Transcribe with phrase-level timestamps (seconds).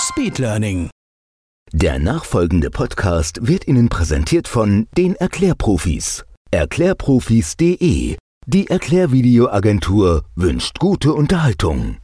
[0.00, 0.88] Speed Learning.
[1.72, 6.24] Der nachfolgende Podcast wird Ihnen präsentiert von den Erklärprofis.
[6.50, 8.16] Erklärprofis.de.
[8.46, 11.98] Die Erklärvideoagentur wünscht gute Unterhaltung.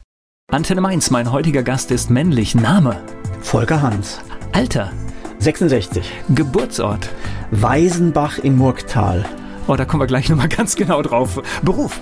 [0.51, 2.53] Antenne Mainz, mein heutiger Gast ist männlich.
[2.53, 3.01] Name?
[3.41, 4.19] Volker Hans.
[4.51, 4.91] Alter?
[5.39, 6.07] 66.
[6.29, 7.09] Geburtsort?
[7.49, 9.25] Weisenbach im Murgtal.
[9.67, 11.41] Oh, da kommen wir gleich nochmal ganz genau drauf.
[11.63, 11.99] Beruf?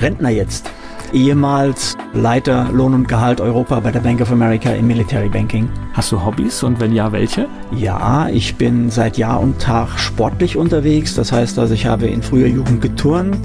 [0.00, 0.68] Rentner jetzt
[1.12, 5.68] ehemals Leiter Lohn und Gehalt Europa bei der Bank of America im Military Banking.
[5.92, 7.48] Hast du Hobbys und wenn ja, welche?
[7.72, 11.14] Ja, ich bin seit Jahr und Tag sportlich unterwegs.
[11.14, 13.36] Das heißt also, ich habe in früher Jugend geturnt.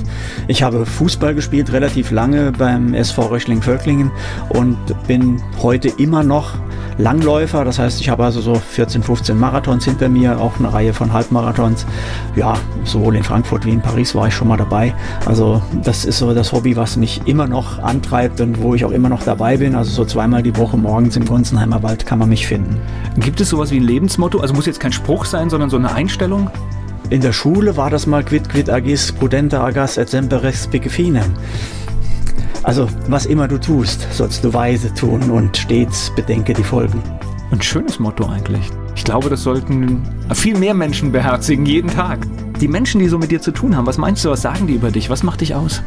[0.47, 4.11] Ich habe Fußball gespielt, relativ lange beim SV Röchling-Völklingen
[4.49, 4.77] und
[5.07, 6.53] bin heute immer noch
[6.97, 7.65] Langläufer.
[7.65, 11.11] Das heißt, ich habe also so 14, 15 Marathons hinter mir, auch eine Reihe von
[11.11, 11.85] Halbmarathons.
[12.35, 14.93] Ja, sowohl in Frankfurt wie in Paris war ich schon mal dabei.
[15.25, 18.91] Also das ist so das Hobby, was mich immer noch antreibt und wo ich auch
[18.91, 19.75] immer noch dabei bin.
[19.75, 22.77] Also so zweimal die Woche morgens im Gunzenheimer Wald kann man mich finden.
[23.17, 24.39] Gibt es sowas wie ein Lebensmotto?
[24.39, 26.49] Also muss jetzt kein Spruch sein, sondern so eine Einstellung?
[27.09, 31.33] In der Schule war das mal quid quid agis prudenta agas et semper res finem.
[32.63, 37.03] Also, was immer du tust, sollst du weise tun und stets bedenke die Folgen.
[37.51, 38.69] Ein schönes Motto eigentlich.
[38.95, 40.01] Ich glaube, das sollten
[40.33, 42.25] viel mehr Menschen beherzigen, jeden Tag.
[42.61, 44.75] Die Menschen, die so mit dir zu tun haben, was meinst du, was sagen die
[44.75, 45.09] über dich?
[45.09, 45.83] Was macht dich aus?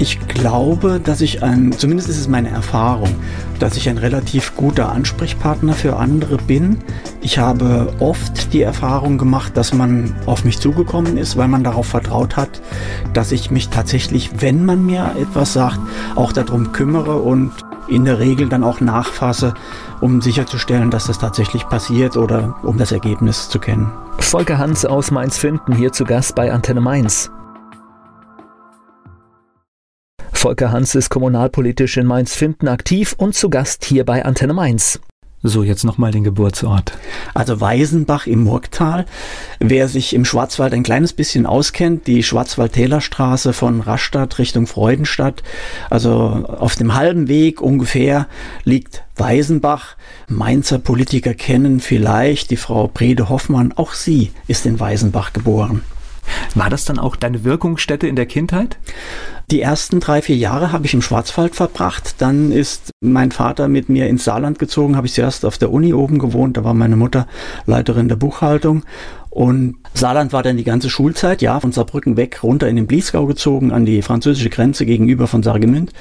[0.00, 3.14] Ich glaube, dass ich ein, zumindest ist es meine Erfahrung,
[3.58, 6.78] dass ich ein relativ guter Ansprechpartner für andere bin.
[7.20, 11.86] Ich habe oft die Erfahrung gemacht, dass man auf mich zugekommen ist, weil man darauf
[11.86, 12.62] vertraut hat,
[13.12, 15.78] dass ich mich tatsächlich, wenn man mir etwas sagt,
[16.14, 17.52] auch darum kümmere und
[17.86, 19.52] in der Regel dann auch nachfasse,
[20.00, 23.92] um sicherzustellen, dass das tatsächlich passiert oder um das Ergebnis zu kennen.
[24.18, 27.30] Volker Hans aus Mainz-Finden hier zu Gast bei Antenne Mainz.
[30.40, 34.98] Volker Hans ist kommunalpolitisch in Mainz-Finden aktiv und zu Gast hier bei Antenne Mainz.
[35.42, 36.96] So, jetzt nochmal den Geburtsort.
[37.34, 39.04] Also Weisenbach im Murgtal.
[39.58, 45.42] Wer sich im Schwarzwald ein kleines bisschen auskennt, die Schwarzwald-Täler-Straße von Rastatt Richtung Freudenstadt,
[45.90, 48.26] also auf dem halben Weg ungefähr
[48.64, 49.96] liegt Weisenbach.
[50.26, 53.74] Mainzer Politiker kennen vielleicht die Frau Brede Hoffmann.
[53.76, 55.82] Auch sie ist in Weisenbach geboren.
[56.54, 58.78] War das dann auch deine Wirkungsstätte in der Kindheit?
[59.50, 62.16] Die ersten drei, vier Jahre habe ich im Schwarzwald verbracht.
[62.18, 65.92] Dann ist mein Vater mit mir ins Saarland gezogen, habe ich zuerst auf der Uni
[65.92, 66.56] oben gewohnt.
[66.56, 67.26] Da war meine Mutter
[67.66, 68.84] Leiterin der Buchhaltung.
[69.30, 73.26] Und Saarland war dann die ganze Schulzeit, ja, von Saarbrücken weg, runter in den Bliesgau
[73.26, 75.92] gezogen, an die französische Grenze gegenüber von Sargemünd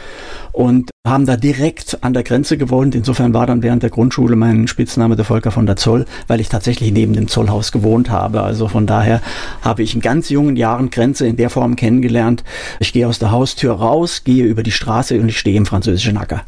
[0.52, 2.96] und haben da direkt an der Grenze gewohnt.
[2.96, 6.50] Insofern war dann während der Grundschule mein Spitzname der Volker von der Zoll, weil ich
[6.50, 8.42] tatsächlich neben dem Zollhaus gewohnt habe.
[8.42, 9.22] Also von daher
[9.62, 12.44] habe ich in ganz jungen Jahren Grenze in der Form kennengelernt.
[12.80, 16.18] Ich gehe aus der Haustür raus, gehe über die Straße und ich stehe im französischen
[16.18, 16.42] Acker.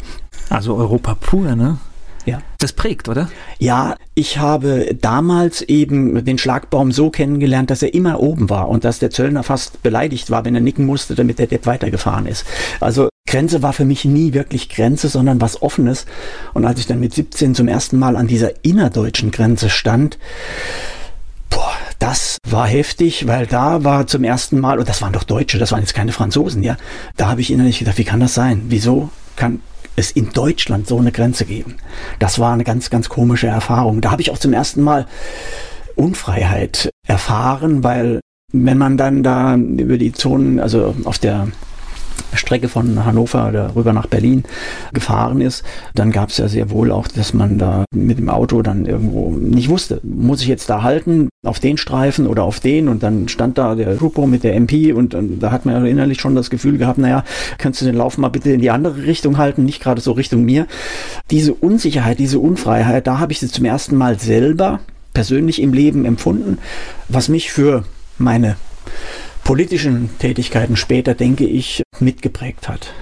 [0.49, 1.77] Also Europa pur, ne?
[2.25, 2.39] Ja.
[2.59, 3.29] Das prägt, oder?
[3.59, 8.83] Ja, ich habe damals eben den Schlagbaum so kennengelernt, dass er immer oben war und
[8.83, 12.45] dass der Zöllner fast beleidigt war, wenn er nicken musste, damit der Depp weitergefahren ist.
[12.79, 16.05] Also Grenze war für mich nie wirklich Grenze, sondern was Offenes.
[16.53, 20.17] Und als ich dann mit 17 zum ersten Mal an dieser innerdeutschen Grenze stand,
[21.49, 25.59] boah, das war heftig, weil da war zum ersten Mal, und das waren doch Deutsche,
[25.59, 26.77] das waren jetzt keine Franzosen, ja,
[27.15, 28.63] da habe ich innerlich gedacht, wie kann das sein?
[28.67, 29.61] Wieso kann
[29.95, 31.75] es in Deutschland so eine Grenze geben.
[32.19, 34.01] Das war eine ganz, ganz komische Erfahrung.
[34.01, 35.05] Da habe ich auch zum ersten Mal
[35.95, 38.19] Unfreiheit erfahren, weil
[38.53, 41.47] wenn man dann da über die Zonen, also auf der
[42.33, 44.43] Strecke von Hannover oder rüber nach Berlin
[44.93, 45.63] gefahren ist,
[45.95, 49.31] dann gab es ja sehr wohl auch, dass man da mit dem Auto dann irgendwo
[49.31, 53.27] nicht wusste, muss ich jetzt da halten, auf den Streifen oder auf den und dann
[53.27, 56.35] stand da der Grupo mit der MP und, und da hat man ja innerlich schon
[56.35, 57.23] das Gefühl gehabt, naja,
[57.57, 60.43] kannst du den Lauf mal bitte in die andere Richtung halten, nicht gerade so Richtung
[60.43, 60.67] mir.
[61.31, 64.79] Diese Unsicherheit, diese Unfreiheit, da habe ich sie zum ersten Mal selber
[65.13, 66.59] persönlich im Leben empfunden,
[67.09, 67.83] was mich für
[68.17, 68.55] meine
[69.43, 72.93] politischen Tätigkeiten später, denke ich, mitgeprägt hat.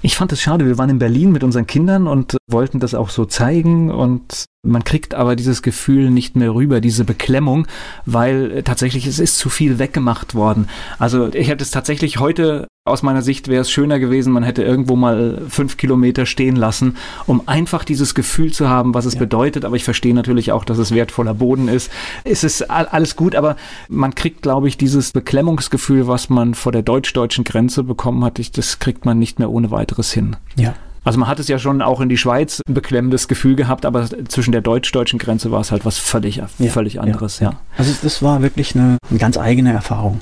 [0.00, 3.10] Ich fand es schade, wir waren in Berlin mit unseren Kindern und wollten das auch
[3.10, 7.66] so zeigen und man kriegt aber dieses Gefühl nicht mehr rüber, diese Beklemmung,
[8.06, 10.68] weil tatsächlich es ist zu viel weggemacht worden.
[10.98, 14.62] Also ich hätte es tatsächlich heute aus meiner Sicht wäre es schöner gewesen, man hätte
[14.62, 16.96] irgendwo mal fünf Kilometer stehen lassen,
[17.26, 19.20] um einfach dieses Gefühl zu haben, was es ja.
[19.20, 19.64] bedeutet.
[19.64, 21.90] Aber ich verstehe natürlich auch, dass es wertvoller Boden ist.
[22.24, 23.56] Es ist alles gut, aber
[23.88, 28.78] man kriegt, glaube ich, dieses Beklemmungsgefühl, was man vor der deutsch-deutschen Grenze bekommen hat, das
[28.78, 30.36] kriegt man nicht mehr ohne weiteres hin.
[30.56, 30.74] Ja.
[31.04, 34.08] Also man hat es ja schon auch in die Schweiz ein beklemmendes Gefühl gehabt, aber
[34.28, 37.50] zwischen der deutsch-deutschen Grenze war es halt was völlig, ja, völlig anderes, ja.
[37.50, 37.60] ja.
[37.76, 40.20] Also das war wirklich eine, eine, ganz eigene Erfahrung,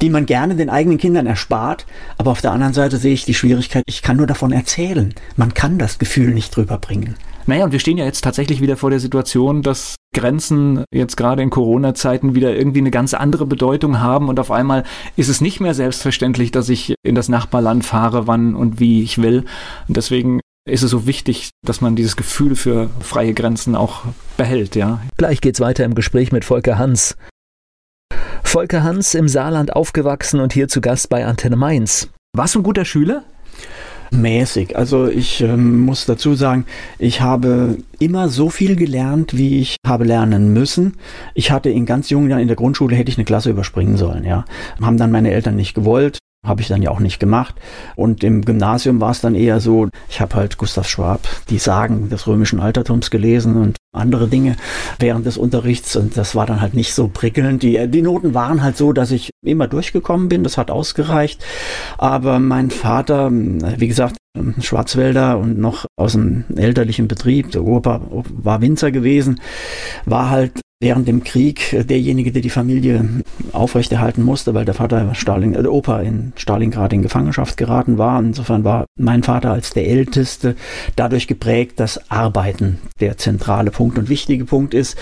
[0.00, 1.86] die man gerne den eigenen Kindern erspart,
[2.18, 5.14] aber auf der anderen Seite sehe ich die Schwierigkeit, ich kann nur davon erzählen.
[5.36, 7.14] Man kann das Gefühl nicht drüber bringen.
[7.48, 11.42] Naja, und wir stehen ja jetzt tatsächlich wieder vor der Situation, dass Grenzen jetzt gerade
[11.42, 14.84] in Corona-Zeiten wieder irgendwie eine ganz andere Bedeutung haben und auf einmal
[15.16, 19.22] ist es nicht mehr selbstverständlich, dass ich in das Nachbarland fahre, wann und wie ich
[19.22, 19.46] will.
[19.88, 24.02] Und deswegen ist es so wichtig, dass man dieses Gefühl für freie Grenzen auch
[24.36, 25.00] behält, ja.
[25.16, 27.16] Gleich geht's weiter im Gespräch mit Volker Hans.
[28.44, 32.10] Volker Hans im Saarland aufgewachsen und hier zu Gast bei Antenne Mainz.
[32.36, 33.24] Warst du ein guter Schüler?
[34.10, 34.76] Mäßig.
[34.76, 36.64] Also ich ähm, muss dazu sagen,
[36.98, 40.94] ich habe immer so viel gelernt, wie ich habe lernen müssen.
[41.34, 44.24] Ich hatte in ganz jungen Jahren in der Grundschule hätte ich eine Klasse überspringen sollen,
[44.24, 44.44] ja.
[44.80, 46.18] Haben dann meine Eltern nicht gewollt.
[46.46, 47.56] Habe ich dann ja auch nicht gemacht.
[47.96, 52.10] Und im Gymnasium war es dann eher so, ich habe halt Gustav Schwab, die Sagen
[52.10, 54.56] des römischen Altertums gelesen und andere Dinge
[55.00, 55.96] während des Unterrichts.
[55.96, 57.62] Und das war dann halt nicht so prickelnd.
[57.64, 60.44] Die, die Noten waren halt so, dass ich immer durchgekommen bin.
[60.44, 61.44] Das hat ausgereicht.
[61.96, 64.16] Aber mein Vater, wie gesagt,
[64.60, 69.40] Schwarzwälder und noch aus dem elterlichen Betrieb, der Opa war Winzer gewesen,
[70.04, 73.04] war halt während dem Krieg derjenige, der die Familie
[73.52, 78.18] aufrechterhalten musste, weil der Vater Stalin, äh, der Opa in Stalingrad in Gefangenschaft geraten war.
[78.20, 80.54] Insofern war mein Vater als der Älteste
[80.94, 84.96] dadurch geprägt, dass Arbeiten der zentrale Punkt und wichtige Punkt ist.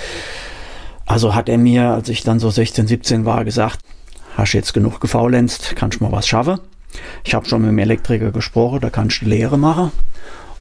[1.04, 3.80] Also hat er mir, als ich dann so 16, 17 war, gesagt,
[4.34, 6.58] hast jetzt genug gefaulenzt, kannst mal was schaffen.
[7.22, 9.92] Ich habe schon mit dem Elektriker gesprochen, da kannst du Lehre machen.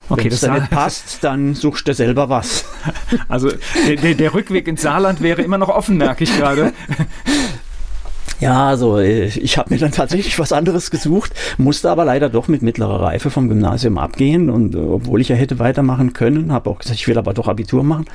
[0.10, 2.66] Okay, Wenn es nicht passt, dann suchst du selber was.
[3.28, 3.50] Also
[4.04, 6.74] der, der Rückweg ins Saarland wäre immer noch offen, merke ich gerade.
[8.40, 12.62] Ja, also ich habe mir dann tatsächlich was anderes gesucht, musste aber leider doch mit
[12.62, 16.80] mittlerer Reife vom Gymnasium abgehen und äh, obwohl ich ja hätte weitermachen können, habe auch
[16.80, 18.06] gesagt, ich will aber doch Abitur machen.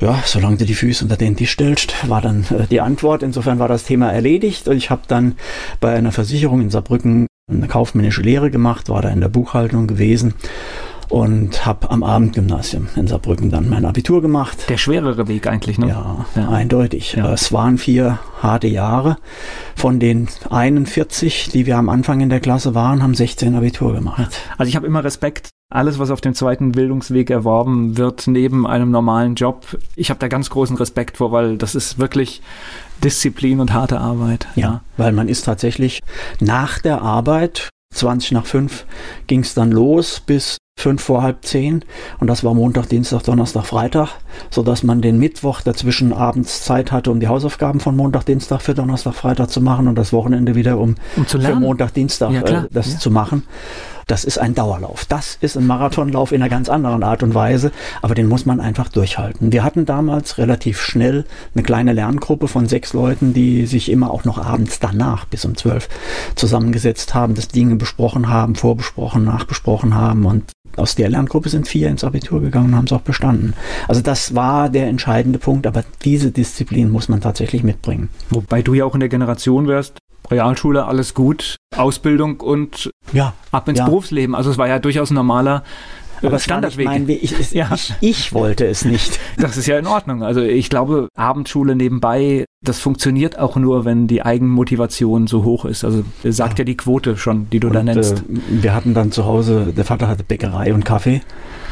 [0.00, 3.22] Ja, solange du die Füße unter den Tisch stellst, war dann äh, die Antwort.
[3.22, 5.36] Insofern war das Thema erledigt und ich habe dann
[5.80, 10.34] bei einer Versicherung in Saarbrücken eine kaufmännische Lehre gemacht, war da in der Buchhaltung gewesen
[11.10, 14.66] und habe am Abendgymnasium in Saarbrücken dann mein Abitur gemacht.
[14.68, 15.88] Der schwerere Weg eigentlich, ne?
[15.88, 16.48] Ja, ja.
[16.48, 17.14] eindeutig.
[17.14, 17.32] Ja.
[17.32, 19.16] Es waren vier harte Jahre.
[19.74, 24.40] Von den 41, die wir am Anfang in der Klasse waren, haben 16 Abitur gemacht.
[24.56, 25.50] Also ich habe immer Respekt.
[25.72, 30.26] Alles, was auf dem zweiten Bildungsweg erworben wird, neben einem normalen Job, ich habe da
[30.26, 32.42] ganz großen Respekt vor, weil das ist wirklich
[33.02, 34.46] Disziplin und harte Arbeit.
[34.54, 34.80] Ja, ja.
[34.96, 36.00] weil man ist tatsächlich
[36.40, 38.86] nach der Arbeit 20 nach 5
[39.26, 41.84] ging es dann los bis fünf vor halb zehn
[42.20, 44.08] und das war Montag, Dienstag, Donnerstag, Freitag,
[44.50, 48.62] so dass man den Mittwoch dazwischen abends Zeit hatte, um die Hausaufgaben von Montag, Dienstag
[48.62, 52.40] für Donnerstag, Freitag zu machen und das Wochenende wieder um, um für Montag, Dienstag ja,
[52.42, 52.98] äh, das ja.
[52.98, 53.42] zu machen.
[54.10, 55.04] Das ist ein Dauerlauf.
[55.04, 57.70] Das ist ein Marathonlauf in einer ganz anderen Art und Weise,
[58.02, 59.52] aber den muss man einfach durchhalten.
[59.52, 61.24] Wir hatten damals relativ schnell
[61.54, 65.56] eine kleine Lerngruppe von sechs Leuten, die sich immer auch noch abends danach bis um
[65.56, 65.88] zwölf
[66.34, 71.88] zusammengesetzt haben, das Dinge besprochen haben, vorbesprochen, nachbesprochen haben und aus der Lerngruppe sind vier
[71.88, 73.54] ins Abitur gegangen und haben es auch bestanden.
[73.86, 78.08] Also das war der entscheidende Punkt, aber diese Disziplin muss man tatsächlich mitbringen.
[78.30, 80.00] Wobei du ja auch in der Generation wärst,
[80.30, 83.84] Realschule, alles gut, Ausbildung und ja, ab ins ja.
[83.84, 84.34] Berufsleben.
[84.34, 85.64] Also es war ja durchaus ein normaler
[86.22, 86.86] aber Standardweg.
[86.86, 87.22] Mein Weg.
[87.22, 87.70] Ich, es, ja.
[87.74, 89.18] ich, ich wollte es nicht.
[89.38, 90.22] Das ist ja in Ordnung.
[90.22, 95.82] Also ich glaube, Abendschule nebenbei, das funktioniert auch nur, wenn die Eigenmotivation so hoch ist.
[95.82, 98.18] Also sagt ja, ja die Quote schon, die du und, da nennst.
[98.18, 101.22] Äh, wir hatten dann zu Hause, der Vater hatte Bäckerei und Kaffee.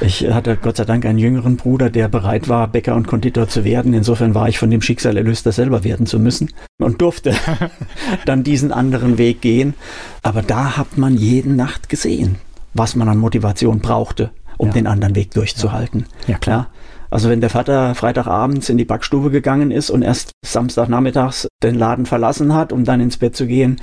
[0.01, 3.65] Ich hatte Gott sei Dank einen jüngeren Bruder, der bereit war, Bäcker und Konditor zu
[3.65, 3.93] werden.
[3.93, 7.35] Insofern war ich von dem Schicksal erlöst, das selber werden zu müssen und durfte
[8.25, 9.75] dann diesen anderen Weg gehen.
[10.23, 12.37] Aber da hat man jeden Nacht gesehen,
[12.73, 14.75] was man an Motivation brauchte um ja.
[14.75, 16.05] den anderen Weg durchzuhalten.
[16.27, 16.69] Ja, ja klar.
[17.11, 22.05] Also wenn der Vater Freitagabends in die Backstube gegangen ist und erst Samstagnachmittags den Laden
[22.05, 23.81] verlassen hat, um dann ins Bett zu gehen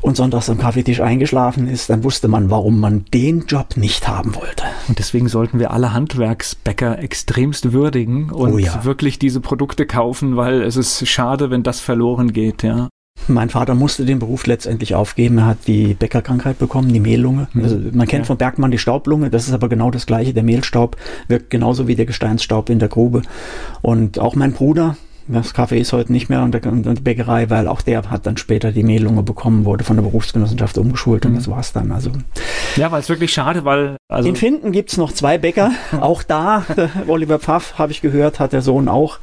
[0.00, 4.34] und sonntags am Kaffeetisch eingeschlafen ist, dann wusste man, warum man den Job nicht haben
[4.34, 4.64] wollte.
[4.88, 8.84] Und deswegen sollten wir alle Handwerksbäcker extremst würdigen und oh ja.
[8.84, 12.88] wirklich diese Produkte kaufen, weil es ist schade, wenn das verloren geht, ja.
[13.28, 15.38] Mein Vater musste den Beruf letztendlich aufgeben.
[15.38, 17.48] Er hat die Bäckerkrankheit bekommen, die Mehllunge.
[17.52, 17.64] Mhm.
[17.64, 18.26] Also man kennt Ja.
[18.26, 19.30] von Bergmann die Staublunge.
[19.30, 20.34] Das ist aber genau das Gleiche.
[20.34, 20.96] Der Mehlstaub
[21.28, 23.22] wirkt genauso wie der Gesteinsstaub in der Grube.
[23.80, 24.96] Und auch mein Bruder,
[25.28, 28.26] das Kaffee ist heute nicht mehr und der- und die Bäckerei, weil auch der hat
[28.26, 31.36] dann später die Mehlunge bekommen, wurde von der Berufsgenossenschaft umgeschult und Mhm.
[31.36, 31.92] das war's dann.
[31.92, 32.10] Also
[32.76, 35.70] Ja, weil es wirklich schade, weil also in Finden gibt's noch zwei Bäcker.
[36.00, 36.64] Auch da,
[37.06, 39.18] Oliver Pfaff, habe ich gehört, hat der Sohn auch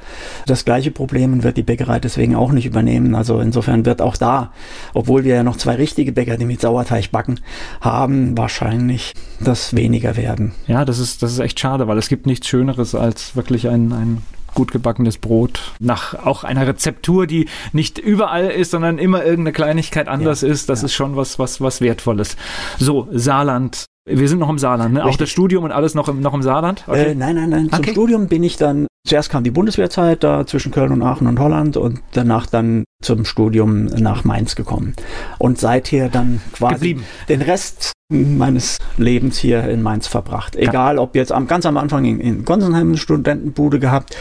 [0.45, 3.15] das gleiche Problem und wird die Bäckerei deswegen auch nicht übernehmen.
[3.15, 4.51] Also insofern wird auch da,
[4.93, 7.39] obwohl wir ja noch zwei richtige Bäcker, die mit Sauerteig backen,
[7.81, 10.53] haben, wahrscheinlich das weniger werden.
[10.67, 13.91] Ja, das ist, das ist echt schade, weil es gibt nichts Schöneres als wirklich ein,
[13.93, 14.21] ein
[14.53, 20.07] gut gebackenes Brot nach auch einer Rezeptur, die nicht überall ist, sondern immer irgendeine Kleinigkeit
[20.07, 20.69] anders ist.
[20.69, 20.85] Das ja.
[20.85, 22.37] ist schon was, was, was Wertvolles.
[22.77, 23.85] So, Saarland.
[24.05, 25.05] Wir sind noch im Saarland, ne?
[25.05, 26.83] Auch das Studium und alles noch im, noch im Saarland?
[26.87, 27.69] Äh, nein, nein, nein.
[27.69, 27.91] Zum Okay.
[27.91, 31.77] Studium bin ich dann, zuerst kam die Bundeswehrzeit da zwischen Köln und Aachen und Holland
[31.77, 34.95] und danach dann zum Studium nach Mainz gekommen.
[35.37, 37.03] Und seither dann quasi Geblieben.
[37.27, 40.55] den Rest meines Lebens hier in Mainz verbracht.
[40.55, 44.17] Egal, ob jetzt am, ganz am Anfang in, in Gonsenheim eine Studentenbude gehabt,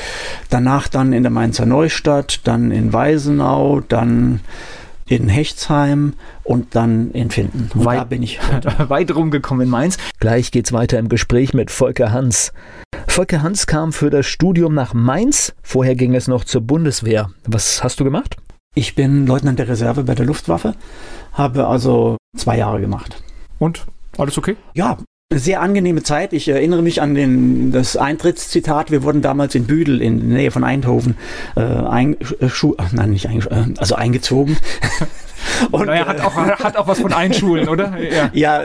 [0.51, 4.41] danach dann in der Mainzer Neustadt, dann in Weisenau, dann
[5.07, 6.13] in Hechtsheim
[6.45, 7.71] und dann in Finden.
[7.75, 8.39] Und Wei- da bin ich.
[8.89, 9.97] Weit rumgekommen in Mainz.
[10.21, 12.53] Gleich geht's weiter im Gespräch mit Volker Hans.
[13.07, 15.55] Volker Hans kam für das Studium nach Mainz.
[15.63, 17.31] Vorher ging es noch zur Bundeswehr.
[17.47, 18.37] Was hast du gemacht?
[18.75, 20.75] Ich bin Leutnant der Reserve bei der Luftwaffe,
[21.33, 23.23] habe also zwei Jahre gemacht.
[23.59, 23.87] Und?
[24.17, 24.57] Alles okay?
[24.75, 24.99] Ja,
[25.31, 26.33] eine sehr angenehme Zeit.
[26.33, 28.91] Ich erinnere mich an den, das Eintrittszitat.
[28.91, 31.17] Wir wurden damals in Büdel in der Nähe von Eindhoven
[31.55, 32.49] äh, ein, äh,
[32.93, 34.57] nein, nicht eingesch- äh, also eingezogen.
[35.71, 37.93] Und, Naja, hat auch, hat auch was von Einschulen, oder?
[37.99, 38.31] Ja.
[38.33, 38.63] ja,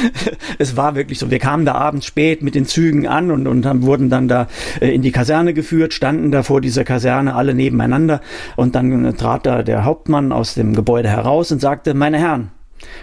[0.58, 1.30] es war wirklich so.
[1.30, 4.48] Wir kamen da abends spät mit den Zügen an und, und haben, wurden dann da
[4.80, 8.20] äh, in die Kaserne geführt, standen da vor dieser Kaserne alle nebeneinander
[8.56, 12.50] und dann trat da der Hauptmann aus dem Gebäude heraus und sagte, meine Herren,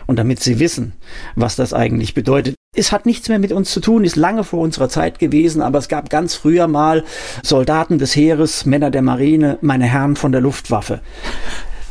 [0.08, 0.94] und damit Sie wissen,
[1.36, 2.56] was das eigentlich bedeutet.
[2.76, 5.80] Es hat nichts mehr mit uns zu tun, ist lange vor unserer Zeit gewesen, aber
[5.80, 7.04] es gab ganz früher mal
[7.44, 11.02] Soldaten des Heeres, Männer der Marine, meine Herren von der Luftwaffe.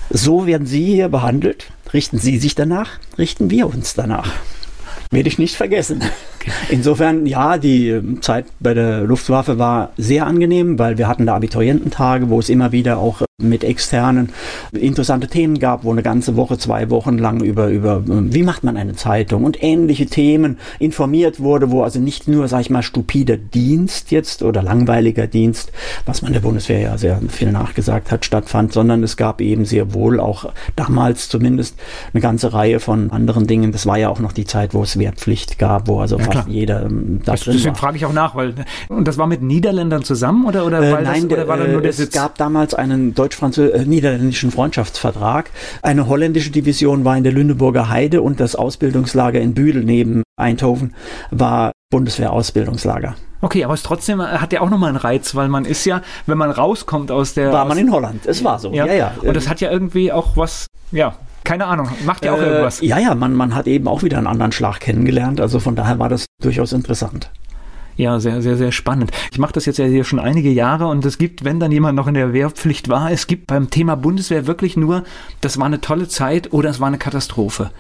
[0.09, 1.67] So werden Sie hier behandelt.
[1.93, 4.33] Richten Sie sich danach, richten wir uns danach.
[5.11, 6.03] Werde ich nicht vergessen.
[6.69, 11.35] Insofern, ja, die äh, Zeit bei der Luftwaffe war sehr angenehm, weil wir hatten da
[11.35, 14.31] Abituriententage, wo es immer wieder auch mit externen
[14.73, 18.65] interessante Themen gab, wo eine ganze Woche, zwei Wochen lang über, über äh, wie macht
[18.65, 22.83] man eine Zeitung und ähnliche Themen informiert wurde, wo also nicht nur, sag ich mal,
[22.83, 25.73] stupider Dienst jetzt oder langweiliger Dienst,
[26.07, 29.93] was man der Bundeswehr ja sehr viel nachgesagt hat, stattfand, sondern es gab eben sehr
[29.95, 31.77] wohl auch damals zumindest
[32.13, 33.73] eine ganze Reihe von anderen Dingen.
[33.73, 36.47] Das war ja auch noch die Zeit, wo es Wehrpflicht gab, wo also fast klar.
[36.49, 37.75] jeder ähm, da Das, drin deswegen war.
[37.77, 38.55] frage ich auch nach, weil
[38.89, 41.67] und das war mit Niederländern zusammen oder oder, Äh, weil nein, das, oder war da
[41.67, 42.15] nur der es Sitz?
[42.15, 45.51] gab damals einen deutsch-niederländischen Freundschaftsvertrag.
[45.83, 50.95] Eine holländische Division war in der Lüneburger Heide und das Ausbildungslager in Büdel neben Eindhoven
[51.31, 53.15] war Bundeswehr-Ausbildungslager.
[53.43, 56.37] Okay, aber es trotzdem hat ja auch nochmal einen Reiz, weil man ist ja, wenn
[56.37, 58.27] man rauskommt aus der War man in Holland.
[58.27, 58.73] Es war so.
[58.73, 59.13] Ja, ja.
[59.23, 62.81] Und das hat ja irgendwie auch was, ja, keine Ahnung, macht ja auch Äh, irgendwas.
[62.83, 65.41] Ja, ja, man, man hat eben auch wieder einen anderen Schlag kennengelernt.
[65.41, 67.31] Also von daher war das durchaus interessant.
[68.01, 69.11] Ja, sehr, sehr, sehr spannend.
[69.31, 71.97] Ich mache das jetzt ja hier schon einige Jahre und es gibt, wenn dann jemand
[71.97, 75.05] noch in der Wehrpflicht war, es gibt beim Thema Bundeswehr wirklich nur,
[75.43, 77.71] das war eine tolle Zeit oder es war eine Katastrophe.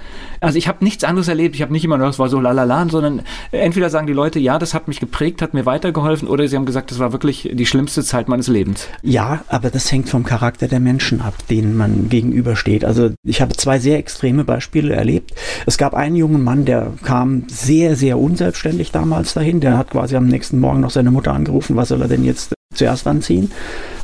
[0.41, 1.55] Also ich habe nichts anderes erlebt.
[1.55, 4.59] Ich habe nicht immer nur, das war so lalala, sondern entweder sagen die Leute, ja,
[4.59, 7.65] das hat mich geprägt, hat mir weitergeholfen, oder sie haben gesagt, das war wirklich die
[7.65, 8.89] schlimmste Zeit meines Lebens.
[9.03, 12.85] Ja, aber das hängt vom Charakter der Menschen ab, denen man gegenübersteht.
[12.85, 15.33] Also ich habe zwei sehr extreme Beispiele erlebt.
[15.65, 19.61] Es gab einen jungen Mann, der kam sehr, sehr unselbstständig damals dahin.
[19.61, 22.55] Der hat quasi am nächsten Morgen noch seine Mutter angerufen, was soll er denn jetzt
[22.75, 23.51] zuerst anziehen.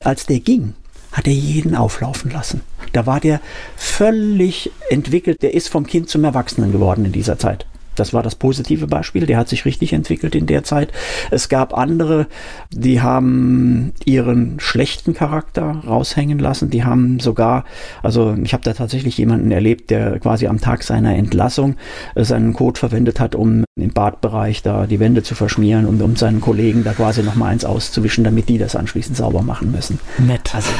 [0.02, 0.74] Als der ging,
[1.12, 2.60] hat er jeden auflaufen lassen.
[2.92, 3.40] Da war der
[3.76, 5.42] völlig entwickelt.
[5.42, 7.66] Der ist vom Kind zum Erwachsenen geworden in dieser Zeit.
[7.98, 9.26] Das war das positive Beispiel.
[9.26, 10.92] Der hat sich richtig entwickelt in der Zeit.
[11.30, 12.26] Es gab andere,
[12.70, 16.70] die haben ihren schlechten Charakter raushängen lassen.
[16.70, 17.64] Die haben sogar,
[18.02, 21.76] also ich habe da tatsächlich jemanden erlebt, der quasi am Tag seiner Entlassung
[22.14, 26.16] äh, seinen Code verwendet hat, um im Badbereich da die Wände zu verschmieren und um
[26.16, 29.98] seinen Kollegen da quasi nochmal eins auszuwischen, damit die das anschließend sauber machen müssen.
[30.18, 30.54] Nett.
[30.54, 30.70] Also,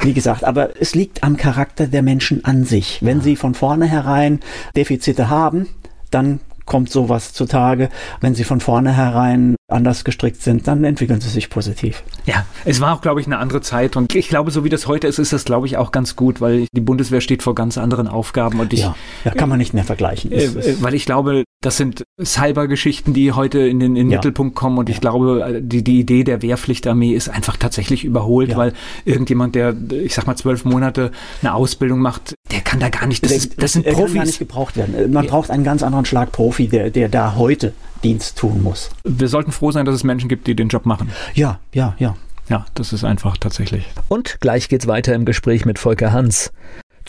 [0.00, 2.98] wie gesagt, aber es liegt am Charakter der Menschen an sich.
[3.02, 4.40] Wenn sie von vornherein
[4.74, 5.68] Defizite haben,
[6.10, 6.40] dann
[6.70, 7.88] kommt sowas zutage.
[8.20, 12.04] Wenn sie von vornherein anders gestrickt sind, dann entwickeln sie sich positiv.
[12.26, 14.86] Ja, es war auch, glaube ich, eine andere Zeit und ich glaube, so wie das
[14.86, 17.76] heute ist, ist das, glaube ich, auch ganz gut, weil die Bundeswehr steht vor ganz
[17.76, 20.30] anderen Aufgaben und ich, ja, ja, kann man nicht mehr vergleichen.
[20.30, 24.16] äh, äh, weil ich glaube, Das sind Cybergeschichten, die heute in den, in den Ja.
[24.18, 24.78] Mittelpunkt kommen.
[24.78, 25.00] Und ich Ja.
[25.00, 28.56] glaube, die, die Idee der Wehrpflichtarmee ist einfach tatsächlich überholt, Ja.
[28.56, 28.72] weil
[29.04, 31.10] irgendjemand, der, ich sag mal, zwölf Monate
[31.42, 33.22] eine Ausbildung macht, der kann da gar nicht.
[33.22, 34.26] Das, ist, das sind er kann gar Profis.
[34.28, 35.12] nicht gebraucht werden.
[35.12, 35.30] Man Ja.
[35.30, 38.88] braucht einen ganz anderen Schlag Profi, der, der da heute Dienst tun muss.
[39.04, 41.10] Wir sollten froh sein, dass es Menschen gibt, die den Job machen.
[41.34, 42.16] Ja, ja, ja.
[42.48, 43.84] Ja, das ist einfach tatsächlich.
[44.08, 46.52] Und gleich geht's weiter im Gespräch mit Volker Hans.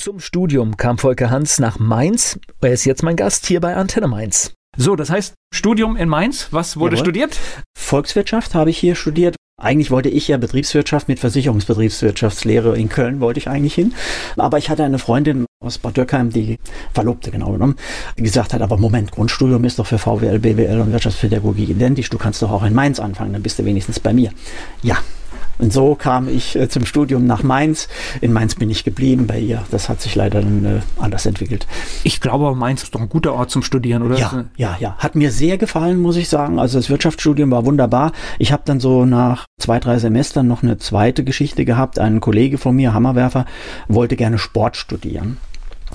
[0.02, 2.40] Zum Studium kam Volker Hans nach Mainz.
[2.60, 4.56] Er ist jetzt mein Gast hier bei Antenne Mainz.
[4.76, 7.06] So, das heißt, Studium in Mainz, was wurde Jawohl.
[7.06, 7.40] studiert?
[7.78, 9.36] Volkswirtschaft habe ich hier studiert.
[9.62, 13.94] Eigentlich wollte ich ja Betriebswirtschaft mit Versicherungsbetriebswirtschaftslehre in Köln wollte ich eigentlich hin.
[14.38, 16.58] Aber ich hatte eine Freundin aus Bad Dürkheim, die
[16.96, 17.76] Verlobte genau genommen,
[18.18, 22.10] die gesagt hat, aber Moment, Grundstudium ist doch für VWL, BWL und Wirtschaftspädagogik identisch.
[22.10, 24.32] Du kannst doch auch in Mainz anfangen, dann bist du wenigstens bei mir.
[24.82, 24.98] Ja.
[25.62, 27.88] Und so kam ich äh, zum Studium nach Mainz.
[28.20, 29.64] In Mainz bin ich geblieben bei ihr.
[29.70, 31.68] Das hat sich leider dann äh, anders entwickelt.
[32.04, 34.18] Ich glaube, Mainz ist doch ein guter Ort zum Studieren, oder?
[34.18, 34.96] Ja, ja, ja.
[34.98, 36.58] Hat mir sehr gefallen, muss ich sagen.
[36.58, 38.12] Also das Wirtschaftsstudium war wunderbar.
[38.40, 42.00] Ich habe dann so nach zwei, drei Semestern noch eine zweite Geschichte gehabt.
[42.00, 43.46] Ein Kollege von mir, Hammerwerfer,
[43.88, 45.38] wollte gerne Sport studieren.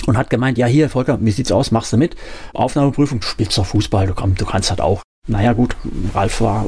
[0.06, 1.72] Und hat gemeint, ja hier, Volker, wie sieht's aus?
[1.72, 2.14] Machst du mit?
[2.54, 5.02] Aufnahmeprüfung, du spielst doch Fußball, du, komm, du kannst das auch.
[5.28, 5.76] Naja gut,
[6.14, 6.66] Ralf war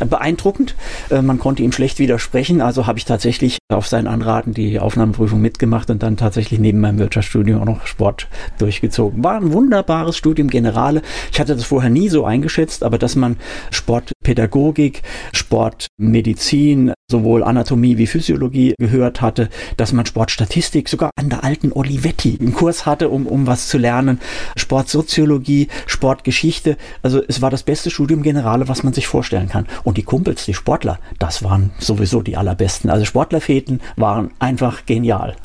[0.00, 0.74] äh, beeindruckend.
[1.10, 5.40] Äh, Man konnte ihm schlecht widersprechen, also habe ich tatsächlich auf sein Anraten die Aufnahmeprüfung
[5.40, 8.28] mitgemacht und dann tatsächlich neben meinem Wirtschaftsstudium auch noch Sport
[8.58, 9.22] durchgezogen.
[9.22, 11.02] War ein wunderbares Studium Generale.
[11.30, 13.36] Ich hatte das vorher nie so eingeschätzt, aber dass man
[13.70, 15.02] Sportpädagogik,
[15.32, 22.38] Sportmedizin, sowohl Anatomie wie Physiologie gehört hatte, dass man Sportstatistik sogar an der alten Olivetti
[22.40, 24.20] einen Kurs hatte, um, um was zu lernen,
[24.56, 26.76] Sportsoziologie, Sportgeschichte.
[27.02, 29.66] Also es war das beste Studium Generale, was man sich vorstellen kann.
[29.84, 32.90] Und die Kumpels, die Sportler, das waren sowieso die allerbesten.
[32.90, 35.36] Also Sportlerfäten waren einfach genial.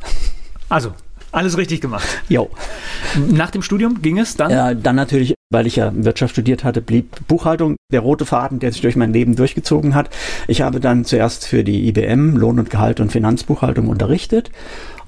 [0.70, 0.94] Also,
[1.32, 2.08] alles richtig gemacht.
[2.28, 2.50] Jo.
[3.30, 4.52] Nach dem Studium ging es dann?
[4.52, 8.72] Ja, dann natürlich, weil ich ja Wirtschaft studiert hatte, blieb Buchhaltung der rote Faden, der
[8.72, 10.10] sich durch mein Leben durchgezogen hat.
[10.48, 14.52] Ich habe dann zuerst für die IBM Lohn und Gehalt und Finanzbuchhaltung unterrichtet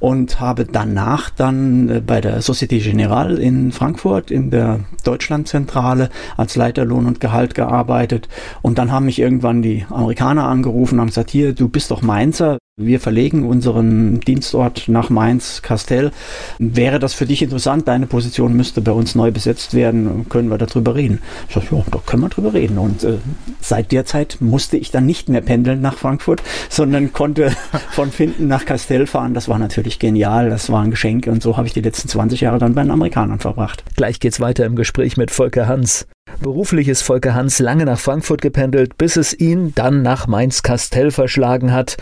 [0.03, 6.57] und habe danach dann äh, bei der Société Générale in Frankfurt in der Deutschlandzentrale als
[6.57, 8.27] Leiter Lohn und Gehalt gearbeitet.
[8.61, 12.01] Und dann haben mich irgendwann die Amerikaner angerufen und haben gesagt, hier, du bist doch
[12.01, 16.11] Mainzer, wir verlegen unseren Dienstort nach Mainz-Kastell.
[16.57, 17.87] Wäre das für dich interessant?
[17.87, 20.27] Deine Position müsste bei uns neu besetzt werden.
[20.27, 21.19] Können wir darüber reden?
[21.47, 22.79] Ich sage, ja, da können wir drüber reden.
[22.79, 23.19] Und äh,
[23.61, 27.51] seit der Zeit musste ich dann nicht mehr pendeln nach Frankfurt, sondern konnte
[27.91, 29.35] von Finden nach Kastell fahren.
[29.35, 30.49] Das war natürlich genial.
[30.49, 31.27] Das war ein Geschenk.
[31.27, 33.83] Und so habe ich die letzten 20 Jahre dann bei den Amerikanern verbracht.
[33.95, 36.07] Gleich geht's weiter im Gespräch mit Volker Hans.
[36.41, 41.71] Beruflich ist Volker Hans lange nach Frankfurt gependelt, bis es ihn dann nach Mainz-Kastell verschlagen
[41.73, 41.97] hat.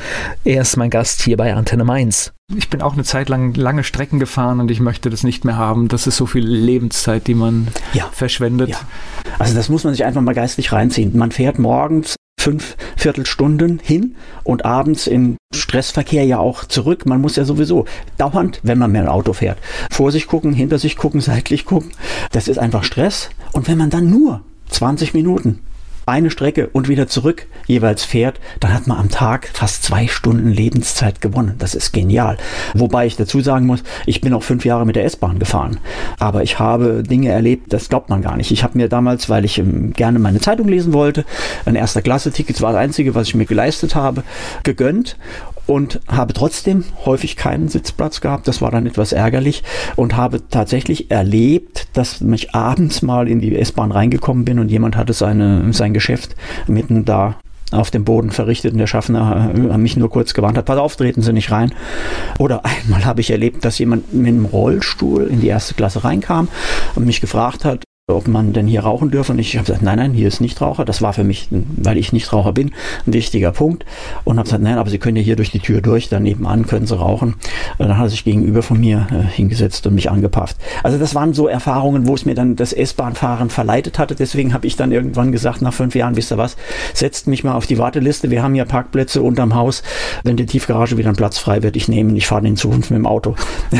[0.45, 2.31] Er ist mein Gast hier bei Antenne Mainz.
[2.55, 5.57] Ich bin auch eine Zeit lang lange Strecken gefahren und ich möchte das nicht mehr
[5.57, 5.87] haben.
[5.87, 8.09] Das ist so viel Lebenszeit, die man Ja.
[8.11, 8.69] verschwendet.
[8.69, 8.79] Ja.
[9.39, 11.17] Also das muss man sich einfach mal geistlich reinziehen.
[11.17, 17.05] Man fährt morgens fünf Viertelstunden hin und abends im Stressverkehr ja auch zurück.
[17.05, 17.85] Man muss ja sowieso
[18.17, 19.59] dauernd, wenn man mehr ein Auto fährt,
[19.91, 21.91] vor sich gucken, hinter sich gucken, seitlich gucken.
[22.31, 23.29] Das ist einfach Stress.
[23.53, 25.59] Und wenn man dann nur 20 Minuten
[26.05, 30.49] eine Strecke und wieder zurück jeweils fährt, dann hat man am Tag fast zwei Stunden
[30.49, 31.55] Lebenszeit gewonnen.
[31.59, 32.37] Das ist genial.
[32.73, 35.79] Wobei ich dazu sagen muss, ich bin auch fünf Jahre mit der S-Bahn gefahren.
[36.19, 38.51] Aber ich habe Dinge erlebt, das glaubt man gar nicht.
[38.51, 41.25] Ich habe mir damals, weil ich ähm, gerne meine Zeitung lesen wollte,
[41.65, 44.23] ein erster Klasse-Ticket, das war das einzige, was ich mir geleistet habe,
[44.63, 45.17] gegönnt
[45.67, 48.47] und habe trotzdem häufig keinen Sitzplatz gehabt.
[48.47, 49.63] Das war dann etwas ärgerlich
[49.95, 54.95] und habe tatsächlich erlebt, dass ich abends mal in die S-Bahn reingekommen bin und jemand
[54.95, 56.35] hatte seine, sein Geschäft
[56.67, 57.35] mitten da
[57.71, 60.95] auf dem Boden verrichtet und der Schaffner äh, mich nur kurz gewarnt hat, pass auf,
[60.95, 61.73] treten Sie nicht rein.
[62.37, 66.49] Oder einmal habe ich erlebt, dass jemand mit einem Rollstuhl in die erste Klasse reinkam
[66.95, 69.31] und mich gefragt hat, ob man denn hier rauchen dürfe.
[69.31, 70.85] Und ich habe gesagt, nein, nein, hier ist Nichtraucher.
[70.85, 72.71] Das war für mich, weil ich Nichtraucher bin,
[73.05, 73.85] ein wichtiger Punkt.
[74.23, 76.65] Und habe gesagt, nein, aber Sie können ja hier durch die Tür durch, dann nebenan
[76.65, 77.35] können Sie rauchen.
[77.77, 80.57] Und dann hat er sich gegenüber von mir äh, hingesetzt und mich angepafft.
[80.83, 84.15] Also das waren so Erfahrungen, wo es mir dann das S-Bahn-Fahren verleitet hatte.
[84.15, 86.57] Deswegen habe ich dann irgendwann gesagt, nach fünf Jahren, wisst ihr was,
[86.93, 88.31] setzt mich mal auf die Warteliste.
[88.31, 89.83] Wir haben ja Parkplätze unterm Haus.
[90.23, 92.97] Wenn die Tiefgarage wieder ein Platz frei wird, ich nehme, ich fahre in Zukunft mit
[92.97, 93.35] dem Auto.